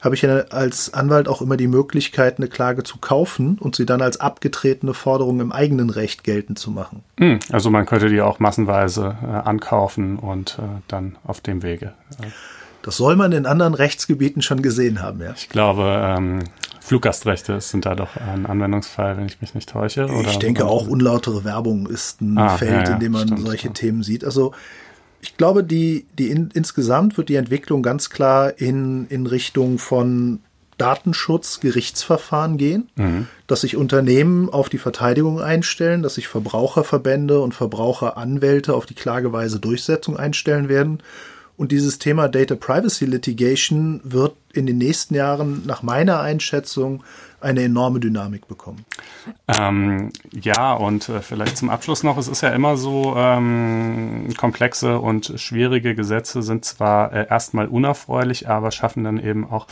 [0.00, 3.86] habe ich ja als Anwalt auch immer die Möglichkeit, eine Klage zu kaufen und sie
[3.86, 7.02] dann als abgetretene Forderung im eigenen Recht geltend zu machen.
[7.18, 11.92] Hm, also man könnte die auch massenweise äh, ankaufen und äh, dann auf dem Wege.
[12.82, 15.32] Das soll man in anderen Rechtsgebieten schon gesehen haben, ja.
[15.36, 16.44] Ich glaube, ähm,
[16.80, 20.06] Fluggastrechte sind da doch ein Anwendungsfall, wenn ich mich nicht täusche.
[20.06, 20.30] Oder?
[20.30, 23.46] Ich denke auch unlautere Werbung ist ein ah, Feld, ja, ja, in dem man stimmt,
[23.46, 23.74] solche ja.
[23.74, 24.24] Themen sieht.
[24.24, 24.52] Also
[25.20, 30.40] ich glaube, die, die in, insgesamt wird die Entwicklung ganz klar in, in Richtung von
[30.78, 33.26] Datenschutz, Gerichtsverfahren gehen, mhm.
[33.48, 39.58] dass sich Unternehmen auf die Verteidigung einstellen, dass sich Verbraucherverbände und Verbraucheranwälte auf die Klageweise
[39.58, 41.02] Durchsetzung einstellen werden.
[41.58, 47.02] Und dieses Thema Data Privacy Litigation wird in den nächsten Jahren nach meiner Einschätzung
[47.40, 48.84] eine enorme Dynamik bekommen.
[49.48, 55.00] Ähm, ja, und äh, vielleicht zum Abschluss noch, es ist ja immer so, ähm, komplexe
[55.00, 59.66] und schwierige Gesetze sind zwar äh, erstmal unerfreulich, aber schaffen dann eben auch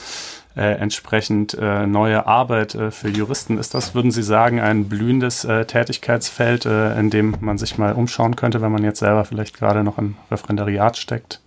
[0.56, 3.58] äh, entsprechend äh, neue Arbeit äh, für Juristen.
[3.58, 8.34] Ist das, würden Sie sagen, ein blühendes äh, Tätigkeitsfeld, in dem man sich mal umschauen
[8.34, 11.40] könnte, wenn man jetzt selber vielleicht gerade noch im Referendariat steckt?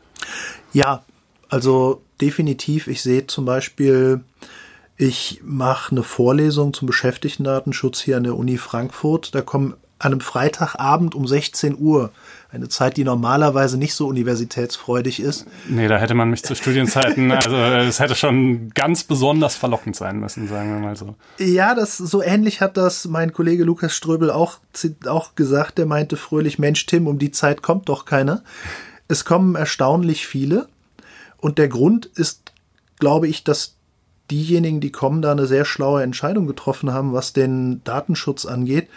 [0.73, 1.03] Ja,
[1.49, 2.87] also definitiv.
[2.87, 4.21] Ich sehe zum Beispiel
[5.01, 9.33] ich mache eine Vorlesung zum Beschäftigtendatenschutz hier an der Uni Frankfurt.
[9.33, 12.11] Da kommen an einem Freitagabend um 16 Uhr,
[12.51, 15.45] eine Zeit, die normalerweise nicht so universitätsfreudig ist.
[15.69, 20.19] Nee, da hätte man mich zu Studienzeiten, also es hätte schon ganz besonders verlockend sein
[20.19, 21.15] müssen, sagen wir mal so.
[21.37, 24.59] Ja, das so ähnlich hat das mein Kollege Lukas Ströbel auch,
[25.05, 25.77] auch gesagt.
[25.77, 28.43] Der meinte fröhlich, Mensch, Tim, um die Zeit kommt doch keiner.
[29.09, 30.69] Es kommen erstaunlich viele.
[31.37, 32.53] Und der Grund ist,
[32.99, 33.75] glaube ich, dass
[34.29, 38.87] diejenigen, die kommen, da eine sehr schlaue Entscheidung getroffen haben, was den Datenschutz angeht.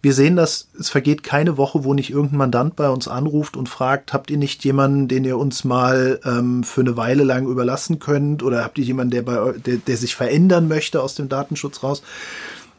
[0.00, 3.68] Wir sehen dass es vergeht keine Woche, wo nicht irgendein Mandant bei uns anruft und
[3.68, 7.98] fragt, habt ihr nicht jemanden, den ihr uns mal ähm, für eine Weile lang überlassen
[7.98, 8.42] könnt?
[8.42, 12.02] Oder habt ihr jemanden, der, bei, der, der sich verändern möchte aus dem Datenschutz raus?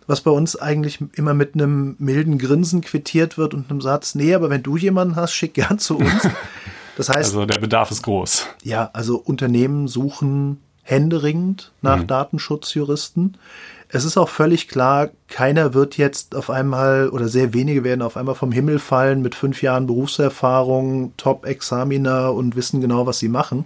[0.07, 4.33] Was bei uns eigentlich immer mit einem milden Grinsen quittiert wird und einem Satz, nee,
[4.33, 6.27] aber wenn du jemanden hast, schick gern zu uns.
[6.99, 7.33] Das heißt.
[7.33, 8.45] Also der Bedarf ist groß.
[8.61, 12.07] Ja, also Unternehmen suchen händeringend nach mhm.
[12.07, 13.37] Datenschutzjuristen.
[13.87, 18.17] Es ist auch völlig klar, keiner wird jetzt auf einmal oder sehr wenige werden auf
[18.17, 23.63] einmal vom Himmel fallen mit fünf Jahren Berufserfahrung, Top-Examiner und wissen genau, was sie machen.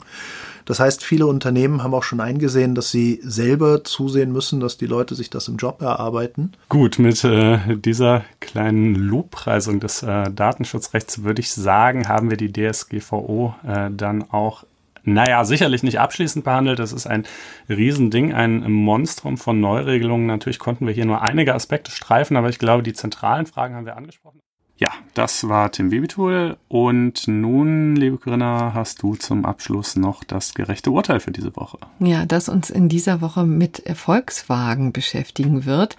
[0.66, 4.86] Das heißt, viele Unternehmen haben auch schon eingesehen, dass sie selber zusehen müssen, dass die
[4.86, 6.54] Leute sich das im Job erarbeiten.
[6.70, 12.52] Gut, mit äh, dieser kleinen Lobpreisung des äh, Datenschutzrechts würde ich sagen, haben wir die
[12.52, 14.64] DSGVO äh, dann auch
[15.06, 16.80] naja, sicherlich nicht abschließend behandelt.
[16.80, 17.26] Das ist ein
[17.68, 20.28] Riesending, ein Monstrum von Neuregelungen.
[20.28, 23.86] Natürlich konnten wir hier nur einige Aspekte streifen, aber ich glaube, die zentralen Fragen haben
[23.86, 24.40] wir angesprochen.
[24.78, 26.58] Ja, das war Tim Wiebetul.
[26.68, 31.78] Und nun, liebe Corinna, hast du zum Abschluss noch das gerechte Urteil für diese Woche.
[32.00, 35.96] Ja, das uns in dieser Woche mit Volkswagen beschäftigen wird.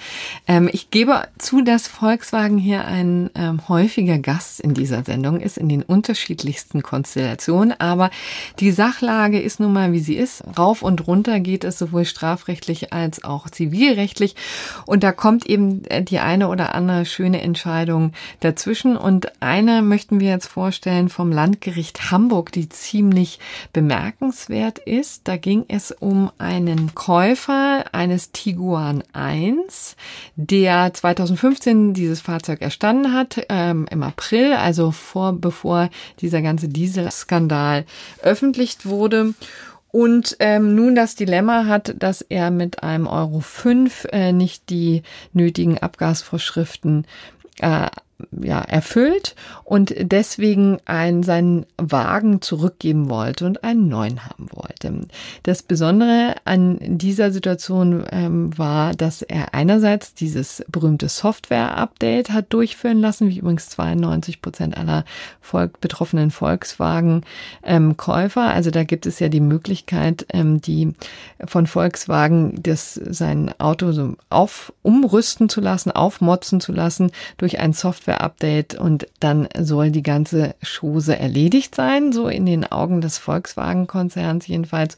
[0.48, 5.56] Ähm, ich gebe zu, dass Volkswagen hier ein ähm, häufiger Gast in dieser Sendung ist,
[5.56, 7.78] in den unterschiedlichsten Konstellationen.
[7.78, 8.10] Aber
[8.58, 10.42] die Sachlage ist nun mal, wie sie ist.
[10.58, 14.34] Rauf und runter geht es sowohl strafrechtlich als auch zivilrechtlich.
[14.84, 19.82] Und da kommt eben äh, die eine oder andere schöne Entscheidung dazu dazwischen und eine
[19.82, 23.38] möchten wir jetzt vorstellen vom Landgericht Hamburg, die ziemlich
[23.74, 25.28] bemerkenswert ist.
[25.28, 29.96] Da ging es um einen Käufer eines Tiguan 1,
[30.36, 35.90] der 2015 dieses Fahrzeug erstanden hat, ähm, im April, also vor, bevor
[36.22, 37.84] dieser ganze Dieselskandal
[38.22, 39.34] öffentlich wurde
[39.88, 45.02] und ähm, nun das Dilemma hat, dass er mit einem Euro 5 äh, nicht die
[45.34, 47.06] nötigen Abgasvorschriften
[47.60, 47.88] äh,
[48.30, 49.34] ja, erfüllt
[49.64, 55.06] und deswegen einen, seinen Wagen zurückgeben wollte und einen neuen haben wollte.
[55.42, 63.00] Das Besondere an dieser Situation ähm, war, dass er einerseits dieses berühmte Software-Update hat durchführen
[63.00, 65.04] lassen, wie übrigens 92 Prozent aller
[65.40, 68.44] Volk betroffenen Volkswagen-Käufer.
[68.44, 70.94] Ähm, also da gibt es ja die Möglichkeit, ähm, die
[71.44, 77.72] von Volkswagen das sein Auto so auf umrüsten zu lassen, aufmotzen zu lassen durch ein
[77.72, 83.18] Software Software-Update und dann soll die ganze Chose erledigt sein, so in den Augen des
[83.18, 84.96] Volkswagen-Konzerns jedenfalls.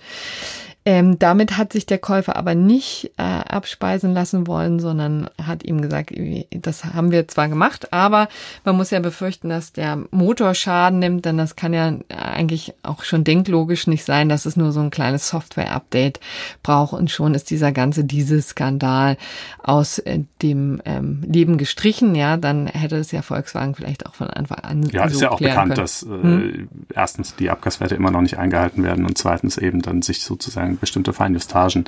[0.88, 5.80] Ähm, damit hat sich der Käufer aber nicht äh, abspeisen lassen wollen, sondern hat ihm
[5.80, 6.12] gesagt,
[6.50, 8.28] das haben wir zwar gemacht, aber
[8.64, 13.02] man muss ja befürchten, dass der Motor Schaden nimmt, denn das kann ja eigentlich auch
[13.02, 16.20] schon denklogisch nicht sein, dass es nur so ein kleines Software-Update
[16.62, 19.16] braucht und schon ist dieser ganze Dieselskandal
[19.64, 22.14] aus äh, dem ähm, Leben gestrichen.
[22.14, 24.88] Ja, dann hätte es ja Volkswagen vielleicht auch von Anfang an.
[24.90, 25.82] Ja, so ist ja auch bekannt, können.
[25.82, 26.68] dass äh, hm?
[26.94, 31.12] erstens die Abgaswerte immer noch nicht eingehalten werden und zweitens eben dann sich sozusagen bestimmte
[31.12, 31.84] Feinjustagen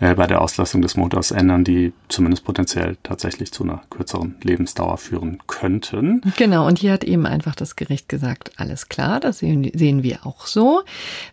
[0.00, 4.98] äh, bei der Auslastung des Motors ändern, die zumindest potenziell tatsächlich zu einer kürzeren Lebensdauer
[4.98, 6.20] führen könnten.
[6.36, 10.26] Genau, und hier hat eben einfach das Gericht gesagt, alles klar, das sehen, sehen wir
[10.26, 10.82] auch so,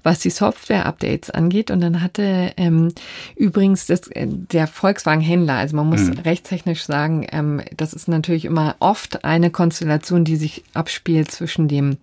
[0.04, 1.72] was die Software-Updates angeht.
[1.72, 2.94] Und dann hatte ähm,
[3.36, 6.20] übrigens das, äh, der Volkswagen-Händler, also man muss mhm.
[6.20, 11.98] rechtstechnisch sagen, ähm, das ist natürlich immer oft eine Konstellation, die sich abspielt zwischen dem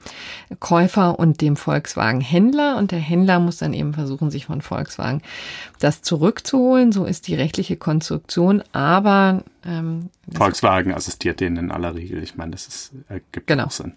[0.59, 2.77] Käufer und dem Volkswagen-Händler.
[2.77, 5.23] Und der Händler muss dann eben versuchen, sich von Volkswagen Volkswagen,
[5.79, 6.93] das zurückzuholen.
[6.93, 12.23] So ist die rechtliche Konstruktion, aber ähm, Volkswagen assistiert denen in aller Regel.
[12.23, 13.67] Ich meine, das ist, ergibt genau.
[13.67, 13.95] auch Sinn.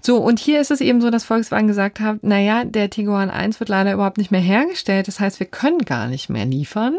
[0.00, 3.58] So, und hier ist es eben so, dass Volkswagen gesagt hat, naja, der Tiguan 1
[3.58, 5.08] wird leider überhaupt nicht mehr hergestellt.
[5.08, 6.94] Das heißt, wir können gar nicht mehr liefern.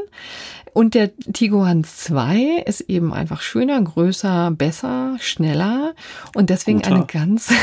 [0.73, 5.93] Und der Tiguan 2 ist eben einfach schöner, größer, besser, schneller
[6.33, 6.95] und deswegen Guter.
[6.95, 7.53] eine ganz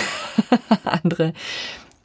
[0.85, 1.35] andere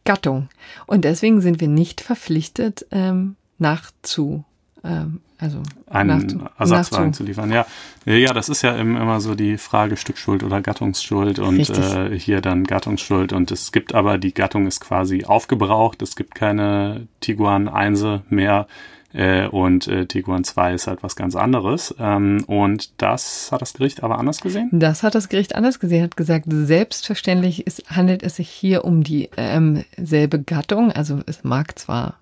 [0.07, 0.47] Gattung.
[0.85, 4.45] Und deswegen sind wir nicht verpflichtet, ähm, nachzu,
[4.81, 7.51] ähm, also einen Ersatzwagen zu liefern.
[7.51, 7.65] Ja,
[8.05, 12.63] ja, das ist ja immer so die Frage Stückschuld oder Gattungsschuld und äh, hier dann
[12.63, 13.33] Gattungsschuld.
[13.33, 16.01] Und es gibt aber die Gattung ist quasi aufgebraucht.
[16.01, 18.67] Es gibt keine Tiguan 1 mehr.
[19.13, 21.95] Äh, und äh, Tiguan 2 ist halt was ganz anderes.
[21.99, 24.69] Ähm, und das hat das Gericht aber anders gesehen?
[24.71, 29.03] Das hat das Gericht anders gesehen, hat gesagt, selbstverständlich ist, handelt es sich hier um
[29.03, 30.91] die ähm, selbe Gattung.
[30.91, 32.15] Also es mag zwar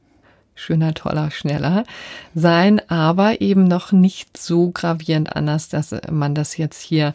[0.56, 1.84] schöner, toller, schneller
[2.34, 7.14] sein, aber eben noch nicht so gravierend anders, dass man das jetzt hier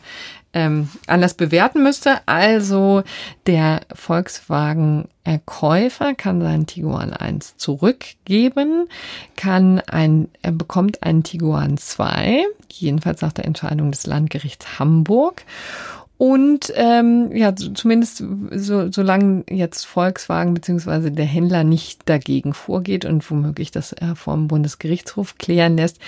[0.53, 2.19] ähm, anders bewerten müsste.
[2.27, 3.03] Also
[3.47, 8.89] der Volkswagen-Käufer kann seinen Tiguan 1 zurückgeben,
[9.37, 15.45] kann ein, er bekommt einen Tiguan 2, jedenfalls nach der Entscheidung des Landgerichts Hamburg.
[16.21, 23.31] Und ähm, ja, zumindest so, solange jetzt Volkswagen beziehungsweise der Händler nicht dagegen vorgeht und
[23.31, 25.99] womöglich das äh, vom Bundesgerichtshof klären lässt.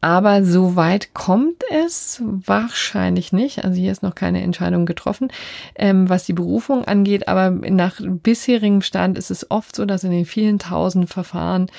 [0.00, 3.64] Aber so weit kommt es wahrscheinlich nicht.
[3.64, 5.28] Also hier ist noch keine Entscheidung getroffen,
[5.76, 7.28] ähm, was die Berufung angeht.
[7.28, 11.70] Aber nach bisherigem Stand ist es oft so, dass in den vielen tausend Verfahren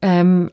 [0.00, 0.50] ähm,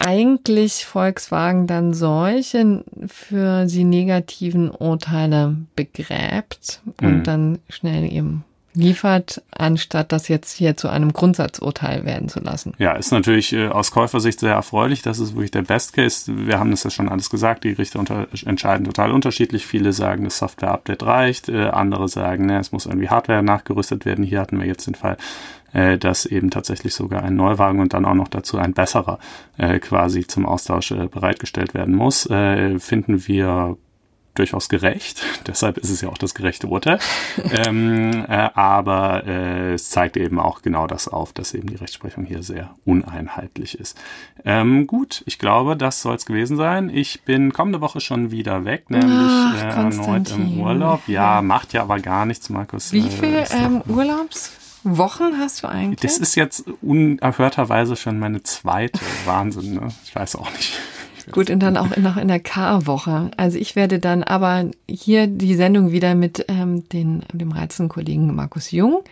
[0.00, 7.24] eigentlich Volkswagen dann solche für sie negativen Urteile begräbt und mhm.
[7.24, 12.72] dann schnell eben liefert, anstatt das jetzt hier zu einem Grundsatzurteil werden zu lassen.
[12.78, 15.02] Ja, ist natürlich äh, aus Käufersicht sehr erfreulich.
[15.02, 16.30] Das ist wirklich der Best Case.
[16.46, 17.64] Wir haben das ja schon alles gesagt.
[17.64, 19.66] Die Richter unter entscheiden total unterschiedlich.
[19.66, 21.48] Viele sagen, das Software-Update reicht.
[21.48, 24.24] Äh, andere sagen, ne, es muss irgendwie Hardware nachgerüstet werden.
[24.24, 25.16] Hier hatten wir jetzt den Fall,
[25.72, 29.18] äh, dass eben tatsächlich sogar ein Neuwagen und dann auch noch dazu ein besserer
[29.58, 32.26] äh, quasi zum Austausch äh, bereitgestellt werden muss.
[32.26, 33.76] Äh, finden wir
[34.34, 35.22] durchaus gerecht.
[35.46, 36.98] Deshalb ist es ja auch das gerechte Urteil.
[37.66, 42.24] ähm, äh, aber äh, es zeigt eben auch genau das auf, dass eben die Rechtsprechung
[42.24, 43.98] hier sehr uneinheitlich ist.
[44.44, 46.88] Ähm, gut, ich glaube, das soll es gewesen sein.
[46.88, 51.02] Ich bin kommende Woche schon wieder weg, nämlich Ach, äh, erneut im Urlaub.
[51.06, 52.92] Ja, macht ja aber gar nichts, Markus.
[52.92, 53.82] Wie viele äh, ähm,
[54.84, 56.00] Urlaubswochen hast du eigentlich?
[56.00, 59.00] Das ist jetzt unerhörterweise schon meine zweite.
[59.24, 59.88] Wahnsinn, ne?
[60.04, 60.78] Ich weiß auch nicht.
[61.32, 63.30] Gut, und dann auch noch in der K-Woche.
[63.36, 68.34] Also ich werde dann aber hier die Sendung wieder mit ähm, den, dem reizenden Kollegen
[68.34, 69.04] Markus Jung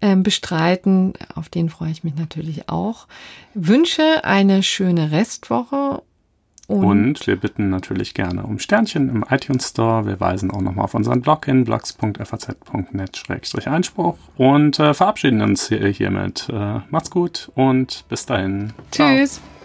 [0.00, 1.12] ähm, bestreiten.
[1.34, 3.06] Auf den freue ich mich natürlich auch.
[3.54, 6.02] Wünsche eine schöne Restwoche
[6.66, 10.04] und, und, wir bitten natürlich gerne um Sternchen im iTunes Store.
[10.06, 16.48] Wir weisen auch nochmal auf unseren Blog hin, blogs.faz.net-einspruch und äh, verabschieden uns hier, hiermit.
[16.52, 18.72] Äh, macht's gut und bis dahin.
[18.90, 19.34] Tschüss.
[19.34, 19.55] Ciao.